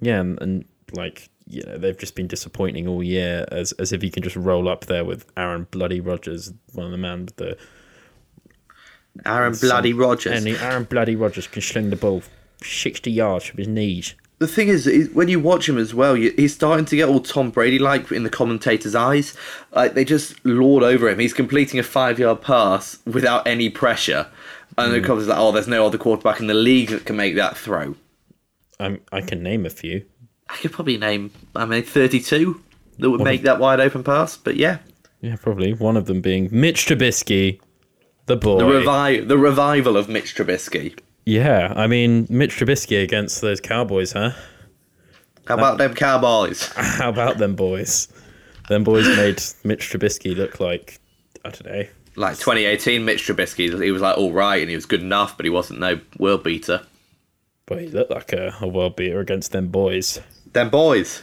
[0.01, 3.45] Yeah, and, and like you know, they've just been disappointing all year.
[3.51, 6.93] As as if you can just roll up there with Aaron Bloody Rodgers, one of
[6.93, 7.57] the man with the
[9.27, 10.45] Aaron Bloody Rodgers.
[10.45, 12.23] and Aaron Bloody Rodgers can sling the ball
[12.63, 14.15] sixty yards from his knees.
[14.39, 17.09] the thing is, is when you watch him as well, you, he's starting to get
[17.09, 19.37] all Tom Brady like in the commentators' eyes.
[19.73, 21.19] Like they just lord over him.
[21.19, 24.27] He's completing a five yard pass without any pressure,
[24.79, 25.05] and the mm.
[25.05, 27.97] commentators like, "Oh, there's no other quarterback in the league that can make that throw."
[28.81, 30.05] I'm, I can name a few.
[30.49, 32.61] I could probably name, I mean, thirty-two
[32.99, 34.37] that would make that wide open pass.
[34.37, 34.79] But yeah,
[35.21, 37.61] Yeah, probably one of them being Mitch Trubisky,
[38.27, 38.59] the boy.
[38.59, 40.99] the revive, the revival of Mitch Trubisky.
[41.25, 44.31] yeah, I mean Mitch Trubisky against those Cowboys, huh?
[45.47, 46.67] How about them Cowboys?
[46.77, 48.09] How about them boys?
[48.69, 51.01] Them boys made Mitch Trubisky look like
[51.45, 51.85] I don't know.
[52.17, 55.45] Like 2018, Mitch Trubisky, he was like all right and he was good enough, but
[55.45, 56.83] he wasn't no world beater.
[57.67, 60.21] But he looked like a, a world beater against them boys.
[60.53, 61.23] Them boys.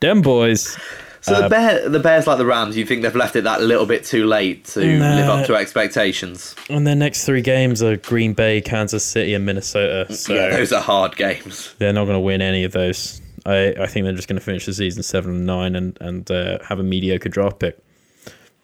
[0.00, 0.76] Them boys.
[1.22, 2.76] So Uh, the bear, the Bears like the Rams.
[2.76, 5.16] You think they've left it that little bit too late to Nah.
[5.16, 6.54] live up to expectations?
[6.70, 10.10] And their next three games are Green Bay, Kansas City, and Minnesota.
[10.14, 11.74] So yeah, those are hard games.
[11.78, 13.20] they're not going to win any of those.
[13.44, 16.30] I, I think they're just going to finish the season seven and nine and and
[16.30, 17.78] uh, have a mediocre draft pick.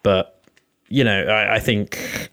[0.02, 0.42] But
[0.88, 2.30] you know, I, I think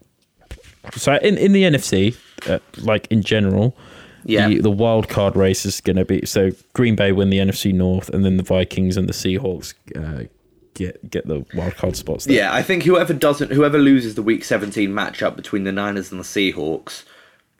[0.96, 1.16] so.
[1.16, 2.16] In in the NFC,
[2.50, 3.76] uh, like in general,
[4.26, 4.48] Yeah.
[4.48, 7.74] the, the wild card race is going to be so Green Bay win the NFC
[7.74, 10.28] North, and then the Vikings and the Seahawks uh,
[10.74, 12.26] get get the wild card spots.
[12.26, 12.36] There.
[12.36, 16.20] Yeah, I think whoever doesn't, whoever loses the Week 17 matchup between the Niners and
[16.20, 17.04] the Seahawks,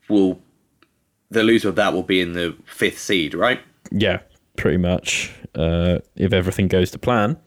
[0.10, 0.40] will
[1.30, 3.60] the loser of that will be in the fifth seed, right?
[3.92, 4.20] yeah,
[4.56, 5.32] pretty much.
[5.56, 7.38] Uh, if everything goes to plan,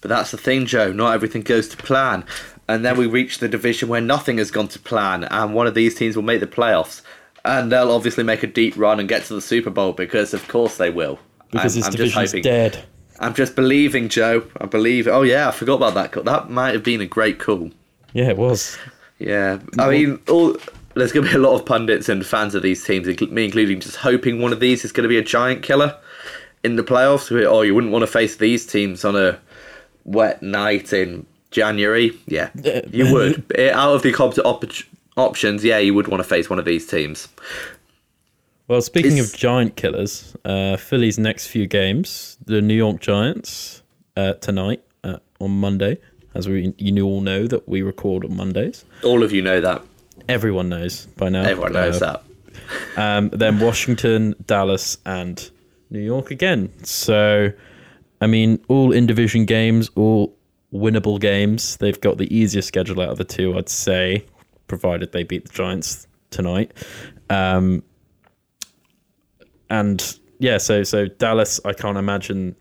[0.00, 0.92] But that's the thing, Joe.
[0.92, 2.24] Not everything goes to plan,
[2.68, 5.74] and then we reach the division where nothing has gone to plan, and one of
[5.74, 7.02] these teams will make the playoffs,
[7.44, 10.46] and they'll obviously make a deep run and get to the Super Bowl because, of
[10.48, 11.18] course, they will.
[11.50, 12.42] because I'm, just division's hoping.
[12.42, 12.84] dead.
[13.20, 14.44] I'm just believing, Joe.
[14.60, 15.06] I believe.
[15.06, 16.12] Oh yeah, I forgot about that.
[16.12, 16.22] Call.
[16.24, 17.70] That might have been a great call.
[18.12, 18.76] Yeah, it was.
[19.18, 20.56] Yeah, I mean, all
[20.94, 23.80] there's going to be a lot of pundits and fans of these teams, me including,
[23.80, 25.96] just hoping one of these is going to be a giant killer
[26.64, 27.30] in the playoffs.
[27.46, 29.38] Oh, you wouldn't want to face these teams on a
[30.04, 32.18] wet night in January.
[32.26, 32.50] Yeah,
[32.90, 33.44] you would.
[33.54, 34.64] Eh, Out of the comp- op-
[35.16, 37.28] options, yeah, you would want to face one of these teams.
[38.68, 43.82] Well, speaking It's- of giant killers, uh, Philly's next few games, the New York Giants
[44.16, 45.98] uh, tonight uh, on Monday,
[46.34, 48.84] as we you all know that we record on Mondays.
[49.04, 49.82] All of you know that.
[50.28, 51.42] Everyone knows by now.
[51.42, 52.22] Everyone knows Uh, that.
[52.96, 55.50] Um, then Washington, Dallas, and
[55.90, 56.70] New York again.
[56.84, 57.52] So,
[58.20, 60.34] I mean, all in division games, all
[60.72, 61.76] winnable games.
[61.78, 64.24] They've got the easiest schedule out of the two, I'd say,
[64.72, 66.72] provided they beat the Giants tonight.
[67.28, 67.82] Um,
[69.68, 72.56] and yeah, so so Dallas, I can't imagine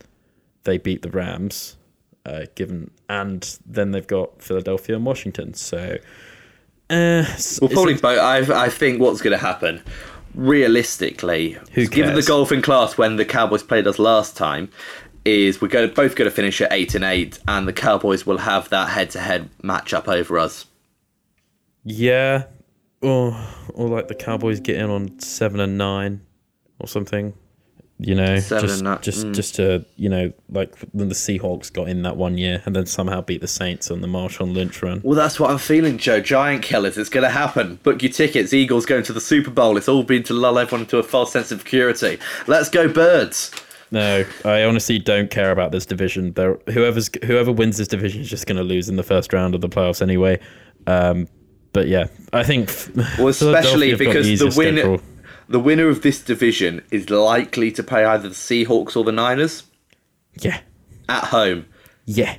[0.63, 1.77] they beat the Rams,
[2.25, 5.53] uh, given, and then they've got Philadelphia and Washington.
[5.53, 5.97] So.
[6.89, 7.23] Uh,
[7.61, 8.19] Well, probably both.
[8.19, 9.81] I, I think what's going to happen,
[10.35, 14.67] realistically, given the golfing class when the Cowboys played us last time,
[15.23, 18.25] is we're going to, both going to finish at eight and eight, and the Cowboys
[18.25, 20.65] will have that head-to-head matchup over us.
[21.83, 22.45] Yeah,
[23.01, 23.35] or
[23.73, 26.21] or like the Cowboys get in on seven and nine,
[26.79, 27.33] or something.
[28.03, 29.33] You know, Seven just and nine, just mm.
[29.35, 32.87] just to you know, like when the Seahawks got in that one year, and then
[32.87, 35.01] somehow beat the Saints on the Marshawn Lynch run.
[35.03, 36.19] Well, that's what I'm feeling, Joe.
[36.19, 36.97] Giant killers.
[36.97, 37.75] It's going to happen.
[37.83, 38.53] Book your tickets.
[38.53, 39.77] Eagles going to the Super Bowl.
[39.77, 42.17] It's all been to lull everyone into a false sense of security.
[42.47, 43.51] Let's go, birds.
[43.91, 46.33] No, I honestly don't care about this division.
[46.33, 49.53] There, whoever's whoever wins this division is just going to lose in the first round
[49.53, 50.39] of the playoffs anyway.
[50.87, 51.27] Um,
[51.73, 52.69] but yeah, I think.
[53.17, 55.01] Well, especially Philadelphia have got because the, winner, schedule.
[55.49, 59.63] the winner of this division is likely to play either the Seahawks or the Niners
[60.39, 60.59] Yeah,
[61.09, 61.65] at home.
[62.05, 62.37] yeah,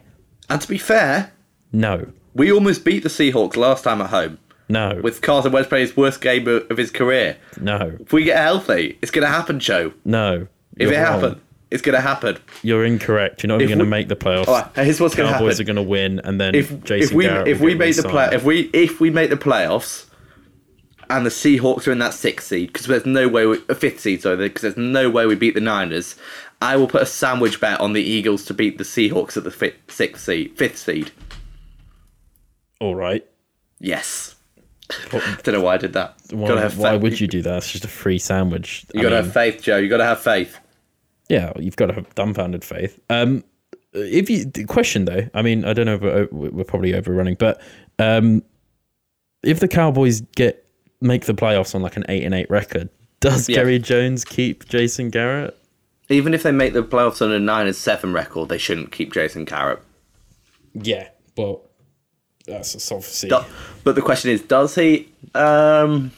[0.49, 1.33] And to be fair,
[1.73, 5.87] no, We almost beat the Seahawks last time at home no, with Carson Wentz playing
[5.89, 7.37] his worst game of of his career.
[7.61, 9.93] no, If we get healthy, it's going to happen, Joe.
[10.05, 10.47] no.
[10.79, 11.05] If it wrong.
[11.21, 11.41] happens,
[11.73, 12.39] it's going to happen.
[12.63, 13.43] You're incorrect.
[13.43, 14.47] You're not even going to make the playoffs.
[14.47, 17.11] All right, here's what's going to Cowboys are going to win, and then if Jason
[17.11, 20.07] if we Garrett if we make the play if we if we make the playoffs
[21.11, 24.01] and the Seahawks are in that sixth seed because there's no way we, a fifth
[24.01, 26.17] seed sorry because there's no way we beat the Niners.
[26.61, 29.51] I will put a sandwich bet on the Eagles to beat the Seahawks at the
[29.51, 31.11] fi- sixth seed, fifth seed.
[32.81, 33.27] all right.
[33.81, 34.37] Yes.
[35.11, 36.15] Don't know why I did that.
[36.31, 37.59] Why, why would you do that?
[37.59, 38.87] It's just a free sandwich.
[38.95, 39.79] You I gotta mean, have faith, Joe.
[39.79, 40.59] You gotta have faith.
[41.29, 42.99] Yeah, you've got to have dumbfounded faith.
[43.11, 43.45] Um,
[43.93, 47.37] if you the question though, I mean, I don't know, if we're, we're probably overrunning,
[47.39, 47.61] but
[47.99, 48.43] um,
[49.43, 50.67] if the Cowboys get
[51.01, 52.89] make the playoffs on like an eight and eight record,
[53.21, 53.57] does Yeah.
[53.57, 55.59] Jerry Jones keep Jason Garrett?
[56.09, 59.13] Even if they make the playoffs on a nine and seven record, they shouldn't keep
[59.13, 59.81] Jason Garrett.
[60.75, 61.63] Yeah, well,
[62.47, 63.29] that's a obviously.
[63.29, 63.45] Do-
[63.85, 65.09] but the question is, does he?
[65.35, 66.13] Um,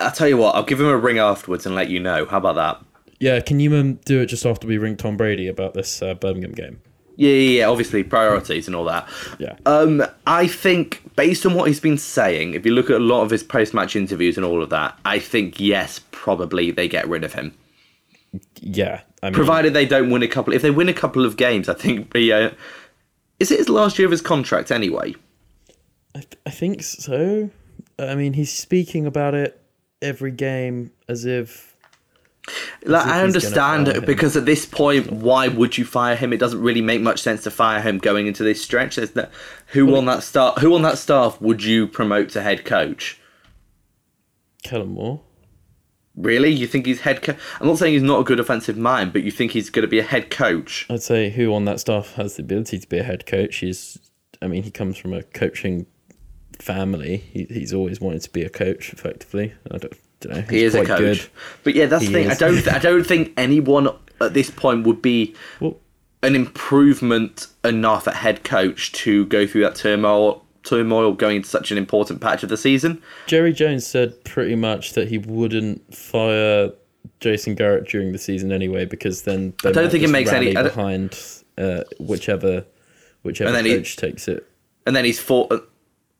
[0.00, 0.54] I'll tell you what.
[0.54, 2.24] I'll give him a ring afterwards and let you know.
[2.26, 2.84] How about that?
[3.20, 6.14] Yeah, can you um, do it just after we ring Tom Brady about this uh,
[6.14, 6.80] Birmingham game?
[7.16, 7.64] Yeah, yeah, yeah.
[7.64, 9.08] Obviously, priorities and all that.
[9.40, 9.56] Yeah.
[9.66, 13.22] Um, I think based on what he's been saying, if you look at a lot
[13.22, 17.24] of his post-match interviews and all of that, I think yes, probably they get rid
[17.24, 17.54] of him.
[18.60, 20.54] yeah, I mean, Provided they don't win a couple.
[20.54, 22.14] If they win a couple of games, I think.
[22.14, 22.50] Uh,
[23.40, 25.14] is it his last year of his contract anyway?
[26.14, 27.50] I, th- I think so.
[27.98, 29.60] I mean, he's speaking about it
[30.00, 31.67] every game as if
[32.84, 34.04] Like, I understand him.
[34.04, 36.32] because at this point, why would you fire him?
[36.32, 38.96] It doesn't really make much sense to fire him going into this stretch.
[38.96, 39.28] There's no,
[39.68, 40.58] who on that staff?
[40.58, 43.20] Who on that staff would you promote to head coach?
[44.62, 45.20] Kellen Moore.
[46.16, 46.50] Really?
[46.50, 47.36] You think he's head coach?
[47.60, 49.88] I'm not saying he's not a good offensive mind, but you think he's going to
[49.88, 50.86] be a head coach?
[50.90, 53.56] I'd say who on that staff has the ability to be a head coach.
[53.58, 53.98] He's,
[54.42, 55.86] I mean, he comes from a coaching
[56.58, 57.18] family.
[57.18, 59.54] He, he's always wanted to be a coach, effectively.
[59.70, 59.92] I don't, don't
[60.26, 60.40] know.
[60.50, 60.98] He is a coach.
[60.98, 61.28] good.
[61.64, 62.30] But yeah, that's He the thing.
[62.30, 62.68] I don't.
[62.68, 63.88] I don't think anyone
[64.20, 65.76] at this point would be Well,
[66.22, 70.44] an improvement enough at head coach to go through that turmoil.
[70.64, 73.00] Turmoil going into such an important patch of the season.
[73.26, 76.72] Jerry Jones said pretty much that he wouldn't fire
[77.20, 81.18] Jason Garrett during the season anyway, because then I don't think it makes any- behind
[81.56, 82.64] uh, whichever
[83.22, 84.46] whichever then he- coach takes it.
[84.86, 85.52] And then he's fought.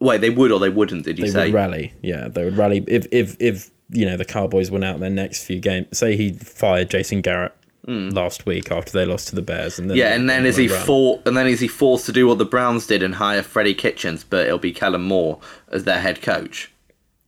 [0.00, 1.04] Wait, they would or they wouldn't?
[1.04, 1.44] Did you They say?
[1.46, 1.92] would rally.
[2.02, 5.44] Yeah, they would rally if if if you know the Cowboys went out their next
[5.44, 5.98] few games.
[5.98, 8.10] Say he fired Jason Garrett hmm.
[8.10, 9.96] last week after they lost to the Bears, and then.
[9.96, 12.44] Yeah, and then is he for, and then is he forced to do what the
[12.44, 15.40] Browns did and hire Freddie Kitchens, but it'll be Kellen Moore
[15.72, 16.70] as their head coach.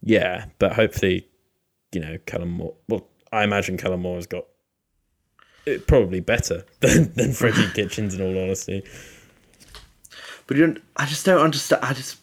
[0.02, 1.26] Yeah, but hopefully,
[1.92, 2.74] you know, Callum Moore.
[2.88, 4.44] Well, I imagine Callum Moore has got
[5.66, 8.14] it probably better than than Freddie Kitchens.
[8.14, 8.82] In all honesty,
[10.46, 11.84] But you don't, I just don't understand.
[11.84, 12.18] I just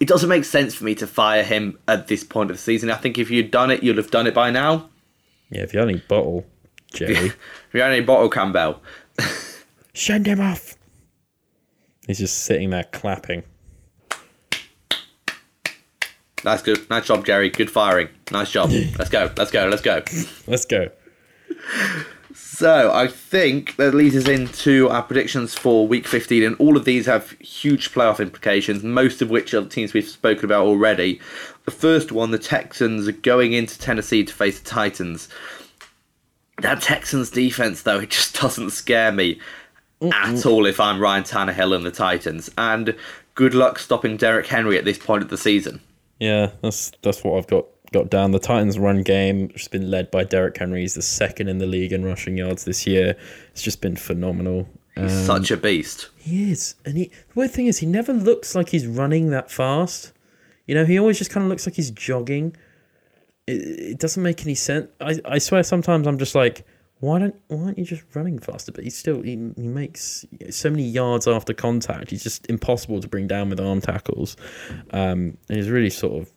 [0.00, 2.90] it doesn't make sense for me to fire him at this point of the season.
[2.90, 4.90] I think if you'd done it, you'd have done it by now.
[5.50, 5.62] yeah.
[5.62, 6.46] If you only bottle
[6.92, 8.82] Jerry, If you any bottle Campbell,
[9.94, 10.76] send him off.
[12.06, 13.42] He's just sitting there clapping.
[16.44, 16.88] that's good.
[16.88, 17.50] Nice job, Jerry.
[17.50, 18.08] Good firing.
[18.30, 18.70] Nice job.
[18.98, 19.30] Let's go.
[19.36, 19.66] Let's go.
[19.66, 20.02] Let's go.
[20.46, 20.90] Let's go.
[22.56, 26.86] So I think that leads us into our predictions for Week 15, and all of
[26.86, 28.82] these have huge playoff implications.
[28.82, 31.20] Most of which are the teams we've spoken about already.
[31.66, 35.28] The first one, the Texans are going into Tennessee to face the Titans.
[36.62, 39.38] That Texans defense, though, it just doesn't scare me
[40.00, 42.50] at all if I'm Ryan Tannehill and the Titans.
[42.56, 42.96] And
[43.34, 45.82] good luck stopping Derrick Henry at this point of the season.
[46.18, 48.30] Yeah, that's that's what I've got got down.
[48.32, 50.80] The Titans' run game has been led by Derrick Henry.
[50.82, 53.16] He's the second in the league in rushing yards this year.
[53.50, 54.68] It's just been phenomenal.
[54.94, 56.08] He's Um, such a beast.
[56.18, 57.04] He is, and he.
[57.06, 60.12] The weird thing is, he never looks like he's running that fast.
[60.66, 62.56] You know, he always just kind of looks like he's jogging.
[63.46, 63.52] It,
[63.92, 64.88] it doesn't make any sense.
[65.00, 66.66] I, I swear, sometimes I'm just like,
[67.00, 68.72] why don't why aren't you just running faster?
[68.72, 72.10] But he's still he, he makes so many yards after contact.
[72.10, 74.36] He's just impossible to bring down with arm tackles.
[74.92, 76.32] Um, and he's really sort of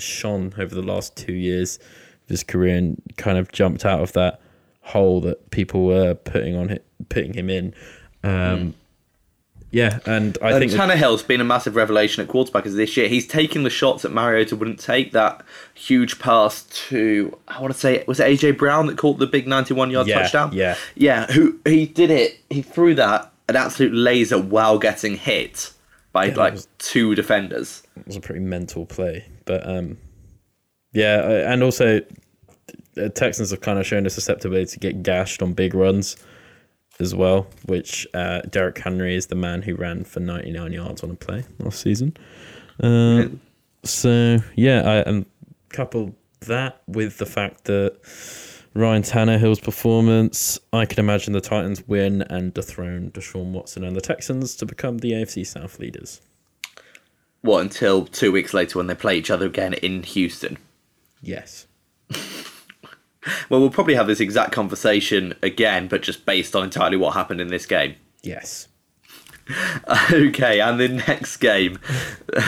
[0.00, 1.78] shone over the last two years
[2.24, 4.40] of his career and kind of jumped out of that
[4.82, 7.74] hole that people were putting on it, putting him in.
[8.24, 8.74] Um,
[9.70, 13.06] Yeah, and I And think Tannehill's been a massive revelation at quarterback as this year.
[13.06, 15.12] He's taking the shots that Mariota wouldn't take.
[15.12, 15.42] That
[15.74, 19.46] huge pass to I want to say was it AJ Brown that caught the big
[19.46, 20.52] ninety-one yard Yeah, touchdown.
[20.54, 20.74] yeah.
[20.94, 21.26] yeah.
[21.26, 22.40] Who he did it?
[22.48, 25.70] He threw that an absolute laser while getting hit
[26.12, 27.82] by that like was- two defenders.
[27.94, 29.26] it was a pretty mental play.
[29.48, 29.96] But um,
[30.92, 32.02] yeah, and also
[32.94, 36.16] the Texans have kind of shown a susceptibility to get gashed on big runs
[37.00, 41.10] as well, which uh, Derrick Henry is the man who ran for 99 yards on
[41.10, 42.14] a play last season.
[42.82, 43.28] Uh,
[43.84, 45.24] so yeah, I, and
[45.70, 47.96] couple that with the fact that
[48.74, 54.02] Ryan Tannehill's performance, I can imagine the Titans win and dethrone Deshaun Watson and the
[54.02, 56.20] Texans to become the AFC South leaders.
[57.42, 60.58] What until two weeks later when they play each other again in Houston?
[61.22, 61.66] Yes.
[63.50, 67.42] Well, we'll probably have this exact conversation again, but just based on entirely what happened
[67.42, 67.96] in this game.
[68.22, 68.68] Yes.
[70.12, 71.78] Okay, and the next game,
[72.26, 72.42] the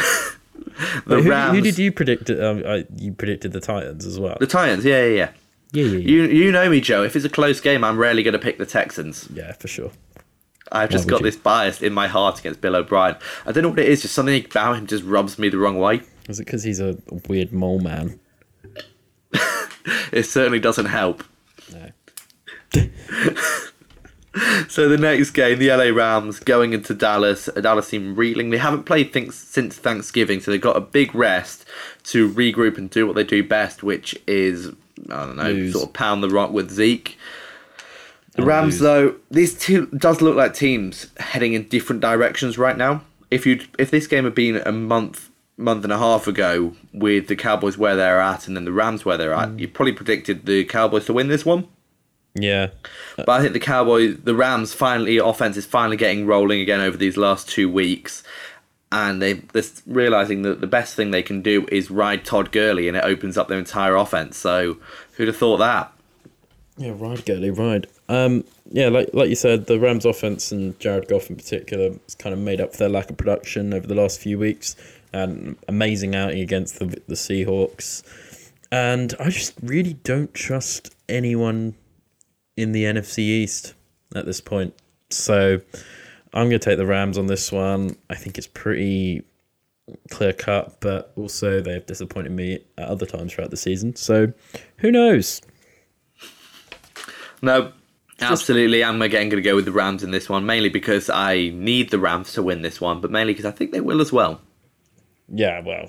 [1.07, 2.31] Wait, who, Rams, who did you predict?
[2.31, 4.37] Um, I, you predicted the Titans as well.
[4.41, 4.85] the Titans.
[4.85, 5.31] Yeah, yeah, yeah.
[5.73, 6.09] Yeah, yeah, yeah.
[6.09, 7.03] You you know me, Joe.
[7.03, 9.29] If it's a close game, I'm rarely going to pick the Texans.
[9.33, 9.91] yeah, for sure.
[10.73, 11.25] I've just got you?
[11.25, 13.17] this bias in my heart against Bill O'Brien.
[13.45, 14.03] I don't know what it is.
[14.03, 16.03] Just something about him just rubs me the wrong way.
[16.29, 16.97] Is it because he's a
[17.29, 18.19] weird mole man?
[20.13, 21.25] It certainly doesn't help.
[21.73, 21.91] No.
[24.69, 27.49] So the next game, the LA Rams going into Dallas.
[27.61, 28.51] Dallas seem reeling.
[28.51, 31.65] They haven't played things since Thanksgiving, so they've got a big rest
[32.05, 34.69] to regroup and do what they do best, which is
[35.11, 35.73] I don't know, Lose.
[35.73, 37.19] sort of pound the rock with Zeke.
[38.33, 38.81] The Rams, lose.
[38.81, 43.03] though, these two does look like teams heading in different directions right now.
[43.31, 47.29] If you if this game had been a month month and a half ago with
[47.29, 49.61] the Cowboys where they're at and then the Rams where they're at, mm.
[49.61, 51.69] you probably predicted the Cowboys to win this one.
[52.35, 52.69] Yeah,
[53.17, 56.97] But I think the Cowboys, the Rams, finally offense is finally getting rolling again over
[56.97, 58.23] these last two weeks,
[58.93, 62.87] and they they're realizing that the best thing they can do is ride Todd Gurley,
[62.87, 64.37] and it opens up their entire offense.
[64.37, 64.77] So
[65.17, 65.93] who'd have thought that?
[66.77, 67.89] Yeah, ride, Gurley, ride.
[68.11, 68.43] Um,
[68.73, 72.33] yeah, like like you said, the Rams' offense and Jared Goff in particular has kind
[72.33, 74.75] of made up for their lack of production over the last few weeks.
[75.13, 78.03] And amazing outing against the the Seahawks,
[78.73, 81.75] and I just really don't trust anyone
[82.57, 83.75] in the NFC East
[84.15, 84.75] at this point.
[85.11, 85.61] So
[86.35, 87.97] I'm going to take the Rams on this one.
[88.09, 89.23] I think it's pretty
[90.11, 93.95] clear cut, but also they've disappointed me at other times throughout the season.
[93.97, 94.33] So
[94.79, 95.41] who knows?
[97.43, 97.73] No,
[98.21, 98.85] absolutely.
[98.85, 101.91] I'm again going to go with the Rams in this one, mainly because I need
[101.91, 104.41] the Rams to win this one, but mainly because I think they will as well.
[105.33, 105.89] Yeah, well,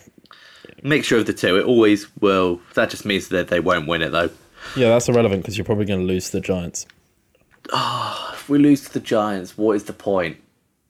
[0.83, 1.57] Mixture of the two.
[1.57, 2.59] It always will.
[2.73, 4.29] That just means that they won't win it, though.
[4.75, 6.85] yeah, that's irrelevant because you're probably going to lose to the Giants.
[7.71, 10.37] Ah, if we lose to the Giants, what is the point?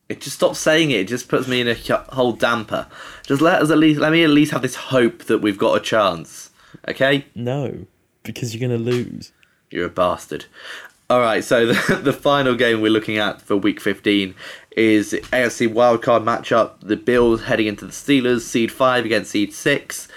[0.07, 1.01] It just stops saying it.
[1.01, 1.75] It just puts me in a
[2.13, 2.87] whole damper.
[3.25, 5.77] Just let us at least let me at least have this hope that we've got
[5.77, 6.49] a chance.
[6.87, 7.25] Okay?
[7.35, 7.85] No,
[8.23, 9.31] because you're going to lose.
[9.69, 10.45] You're a bastard.
[11.11, 14.33] All right, so the, the final game we're looking at for Week 15
[14.77, 16.75] is AFC wildcard matchup.
[16.79, 20.07] The Bills heading into the Steelers, seed five against seed six.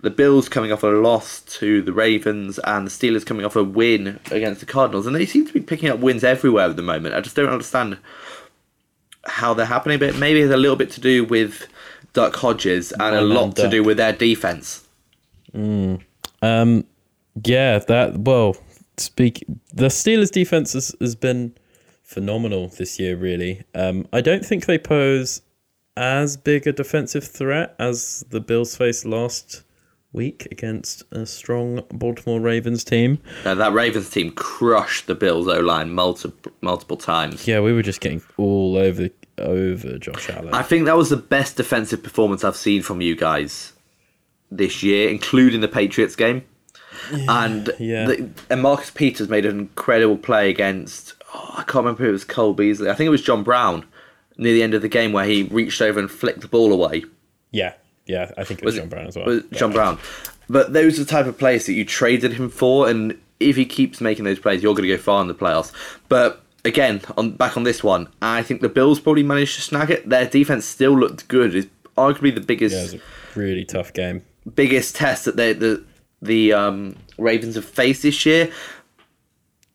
[0.00, 3.64] The Bills coming off a loss to the Ravens, and the Steelers coming off a
[3.64, 5.06] win against the Cardinals.
[5.06, 7.14] And they seem to be picking up wins everywhere at the moment.
[7.14, 7.96] I just don't understand
[9.24, 11.66] how they're happening, but maybe it's a little bit to do with
[12.12, 14.86] Duck Hodges and a lot to do with their defense.
[16.42, 16.84] Um,
[17.42, 18.58] yeah, that well,
[18.96, 19.44] speak.
[19.72, 21.54] The Steelers' defense has, has been
[22.02, 23.16] phenomenal this year.
[23.16, 25.42] Really, um, I don't think they pose
[25.96, 29.62] as big a defensive threat as the Bills faced last
[30.12, 33.18] week against a strong Baltimore Ravens team.
[33.44, 37.46] Uh, that Ravens team crushed the Bills O line multiple multiple times.
[37.46, 40.54] Yeah, we were just getting all over over Josh Allen.
[40.54, 43.72] I think that was the best defensive performance I've seen from you guys
[44.50, 46.44] this year, including the Patriots game.
[47.12, 48.06] And yeah.
[48.06, 51.14] the, and Marcus Peters made an incredible play against.
[51.34, 52.24] Oh, I can't remember who it was.
[52.24, 52.88] Cole Beasley.
[52.90, 53.84] I think it was John Brown
[54.36, 57.04] near the end of the game where he reached over and flicked the ball away.
[57.52, 57.74] yeah,
[58.06, 59.26] yeah, I think it was, Was John Brown as well.
[59.26, 59.58] was Yeah.
[59.58, 59.98] John Brown.
[60.48, 63.64] But those are the type of players that you traded him for, and if he
[63.64, 65.72] keeps making those plays, you're going to go far in the playoffs.
[66.10, 69.90] But again, on back on this one, I think the Bills probably managed to snag
[69.90, 70.08] it.
[70.08, 71.54] Their defense still looked good.
[71.54, 73.00] It's arguably the biggest Yeah, it was a
[73.34, 74.22] really tough game.
[74.54, 75.82] biggest test that they, the
[76.24, 78.50] the um, Ravens have faced this year.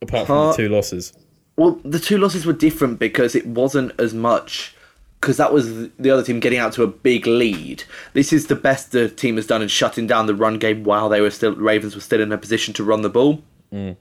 [0.02, 1.14] Apart from Part- the two losses.
[1.56, 4.76] Well, the two losses were different because it wasn't as much
[5.20, 7.84] because that was the other team getting out to a big lead.
[8.14, 11.10] This is the best the team has done in shutting down the run game while
[11.10, 13.44] they were still Ravens were still in a position to run the ball.
[13.74, 13.98] Mm.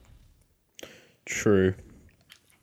[1.25, 1.75] True.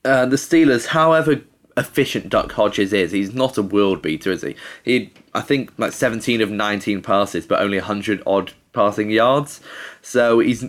[0.05, 1.43] Uh, the Steelers, however
[1.77, 4.57] efficient Duck Hodges is, he's not a world beater, is he?
[4.83, 9.61] He, I think, like 17 of 19 passes, but only 100 odd passing yards.
[10.03, 10.65] So he's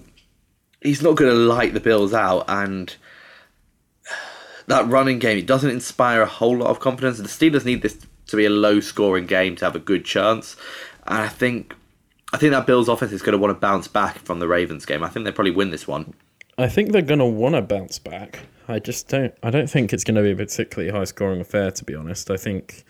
[0.82, 2.96] he's not going to light the Bills out, and
[4.66, 7.20] that running game it doesn't inspire a whole lot of confidence.
[7.20, 7.98] The Steelers need this
[8.28, 10.56] to be a low-scoring game to have a good chance,
[11.06, 11.76] and I think.
[12.34, 14.86] I think that Bills offense is going to want to bounce back from the Ravens
[14.86, 15.02] game.
[15.02, 16.14] I think they probably win this one.
[16.58, 18.40] I think they're gonna want to bounce back.
[18.68, 19.34] I just don't.
[19.44, 22.32] I don't think it's gonna be a particularly high scoring affair, to be honest.
[22.32, 22.84] I think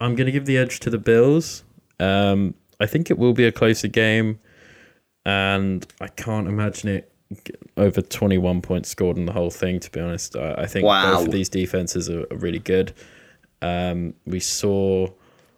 [0.00, 1.64] I'm gonna give the edge to the Bills.
[1.98, 4.38] Um, I think it will be a closer game,
[5.26, 7.12] and I can't imagine it
[7.76, 9.80] over 21 points scored in the whole thing.
[9.80, 11.16] To be honest, I, I think Wow.
[11.16, 12.92] both of these defenses are, are really good.
[13.60, 15.08] Um, we saw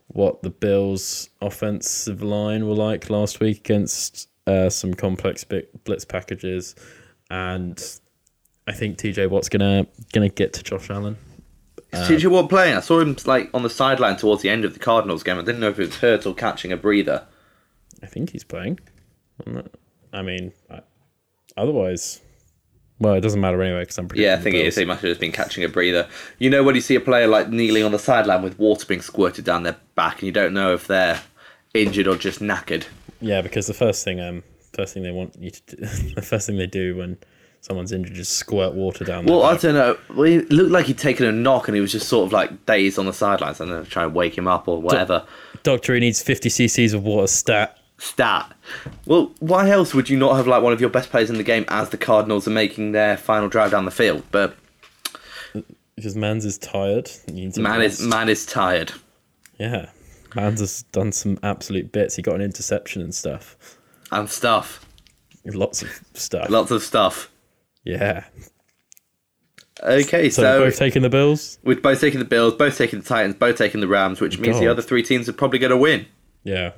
[0.06, 5.44] what the Bills' offensive line were like last week against uh, some complex
[5.84, 6.74] blitz packages,
[7.30, 7.78] and
[8.66, 11.18] I think TJ Watt's gonna gonna get to Josh Allen.
[12.06, 12.74] Did you what playing?
[12.76, 15.38] I saw him like on the sideline towards the end of the Cardinals game.
[15.38, 17.26] I didn't know if it was hurt or catching a breather.
[18.02, 18.78] I think he's playing.
[20.12, 20.52] I mean,
[21.56, 22.20] otherwise,
[22.98, 24.24] well, it doesn't matter anyway because I'm pretty.
[24.24, 24.76] Yeah, I think it is.
[24.76, 26.08] He must have just been catching a breather.
[26.38, 29.02] You know when you see a player like kneeling on the sideline with water being
[29.02, 31.20] squirted down their back, and you don't know if they're
[31.74, 32.86] injured or just knackered.
[33.20, 34.42] Yeah, because the first thing um
[34.74, 35.76] first thing they want you to do,
[36.14, 37.18] the first thing they do when
[37.60, 39.26] someone's injured is squirt water down.
[39.26, 39.62] their Well, I back.
[39.62, 39.98] don't know.
[40.14, 42.66] Well, it looked like he'd taken a knock, and he was just sort of like
[42.66, 45.24] dazed on the sidelines, and then try and wake him up or whatever.
[45.62, 47.77] Doctor, he needs 50 cc's of water stat.
[47.98, 48.54] Stat.
[49.06, 51.42] Well, why else would you not have like one of your best players in the
[51.42, 54.22] game as the Cardinals are making their final drive down the field?
[54.30, 54.56] But
[55.96, 57.10] Because Mans is tired.
[57.28, 58.92] Man is man is tired.
[59.58, 59.90] Yeah.
[60.36, 62.14] Mans has done some absolute bits.
[62.16, 63.56] He got an interception and stuff.
[64.12, 64.84] and stuff.
[65.44, 66.50] Lots of stuff.
[66.50, 67.30] Lots of stuff.
[67.84, 68.24] Yeah.
[69.82, 71.58] Okay, So, so, both taking the Bills?
[71.62, 74.58] we're both taking the Bills, both taking the Titans, both taking the Rams, which means
[74.58, 76.06] the other three teams are probably going to win.
[76.42, 76.72] Yeah.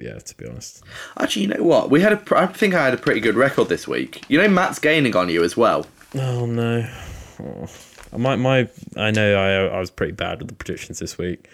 [0.00, 0.82] Yeah, to be honest.
[1.18, 1.90] Actually, you know what?
[1.90, 2.16] We had a.
[2.16, 4.24] pr- I think I had a pretty good record this week.
[4.28, 5.86] You know, Matt's gaining on you as well.
[6.14, 6.88] Oh no.
[7.40, 7.66] Oh.
[8.16, 11.48] My my I know I I was pretty bad with the predictions this week.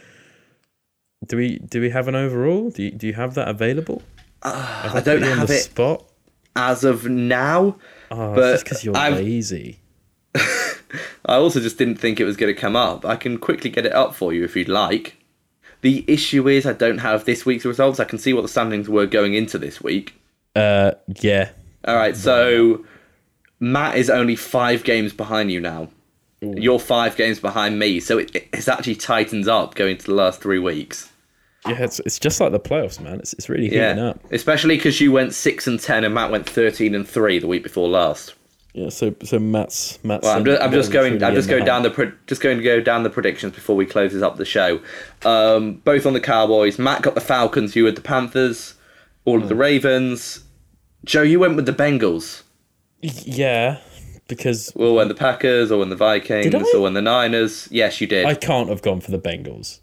[1.26, 2.70] Do we do we have an overall?
[2.70, 4.02] Do you, do you have that available?
[4.42, 6.04] Uh, I Put don't have the it spot.
[6.56, 7.76] as of now.
[8.10, 9.78] Oh, but it's just because you're I've- lazy.
[10.34, 13.04] I also just didn't think it was going to come up.
[13.04, 15.16] I can quickly get it up for you if you'd like.
[15.82, 18.00] The issue is I don't have this week's results.
[18.00, 20.14] I can see what the standings were going into this week.
[20.56, 21.50] Uh, yeah.
[21.86, 22.84] All right, so
[23.60, 25.88] Matt is only five games behind you now.
[26.40, 30.40] You're five games behind me, so it, it's actually tightens up going to the last
[30.40, 31.08] three weeks.
[31.66, 33.20] Yeah, it's, it's just like the playoffs, man.
[33.20, 34.20] It's, it's really heating Yeah, up.
[34.32, 37.62] especially because you went six and ten, and Matt went thirteen and three the week
[37.62, 38.34] before last.
[38.74, 40.24] Yeah, so so Matt's Matt's.
[40.24, 41.22] Well, I'm just, I'm just going.
[41.22, 42.14] I'm just going down the.
[42.26, 44.80] just going to go down the predictions before we close this up the show.
[45.24, 46.78] Um, both on the Cowboys.
[46.78, 47.76] Matt got the Falcons.
[47.76, 48.74] You had the Panthers.
[49.24, 50.44] All of the Ravens.
[51.04, 52.42] Joe, you went with the Bengals.
[53.00, 53.78] Yeah,
[54.26, 57.68] because well, when the Packers, or when the Vikings, or when the Niners.
[57.70, 58.24] Yes, you did.
[58.24, 59.80] I can't have gone for the Bengals.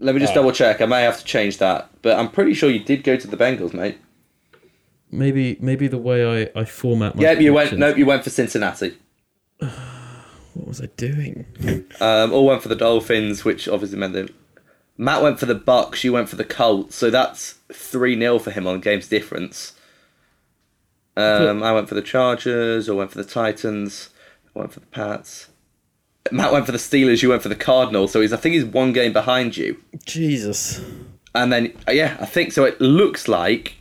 [0.00, 0.80] Let me just double check.
[0.80, 3.36] I may have to change that, but I'm pretty sure you did go to the
[3.36, 3.98] Bengals, mate.
[5.14, 7.22] Maybe maybe the way I, I format my.
[7.22, 7.68] Yep, you went.
[7.70, 8.96] predictions- Nope, you went for Cincinnati.
[10.54, 11.46] What was I doing?
[12.00, 14.32] Um, all went for the Dolphins, which obviously meant that
[14.96, 16.04] Matt went for the Bucs.
[16.04, 19.72] You went for the Colts, so that's three 0 for him on games difference.
[21.16, 22.88] Um, I went for the Chargers.
[22.88, 24.10] Or went for the Titans.
[24.54, 25.48] I went for the Pats.
[26.30, 27.20] Matt went for the Steelers.
[27.22, 28.12] You went for the Cardinals.
[28.12, 29.80] So he's I think he's one game behind you.
[30.06, 30.80] Jesus.
[31.34, 32.64] And then yeah, I think so.
[32.64, 33.74] It looks like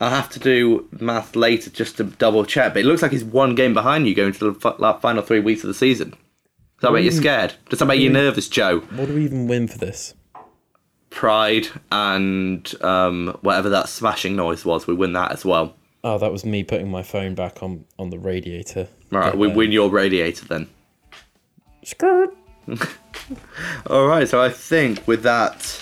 [0.00, 2.74] I'll have to do math later just to double check.
[2.74, 5.40] But it looks like he's one game behind you going to the like, final three
[5.40, 6.10] weeks of the season.
[6.10, 7.54] Does that make you scared?
[7.70, 8.80] Does that make you nervous, Joe?
[8.80, 10.14] What do we even win for this?
[11.08, 15.76] Pride and um, whatever that smashing noise was, we win that as well.
[16.02, 18.88] Oh, that was me putting my phone back on on the radiator.
[19.10, 20.68] Right, we win your radiator then.
[21.84, 22.36] Skirt.
[23.86, 25.78] All right, so I think with that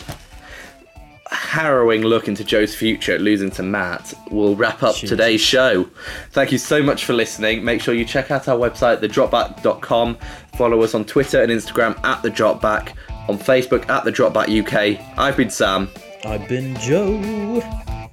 [1.33, 5.11] harrowing look into Joe's future, losing to Matt, we'll wrap up Jesus.
[5.11, 5.89] today's show.
[6.31, 7.65] Thank you so much for listening.
[7.65, 10.19] Make sure you check out our website, thedropback.com.
[10.57, 12.95] Follow us on Twitter and Instagram at the Dropback,
[13.29, 15.01] on Facebook at the Dropback UK.
[15.19, 15.89] I've been Sam,
[16.25, 17.61] I've been Joe.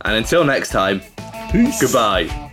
[0.01, 1.01] and until next time,
[1.51, 1.81] Peace.
[1.81, 2.48] goodbye.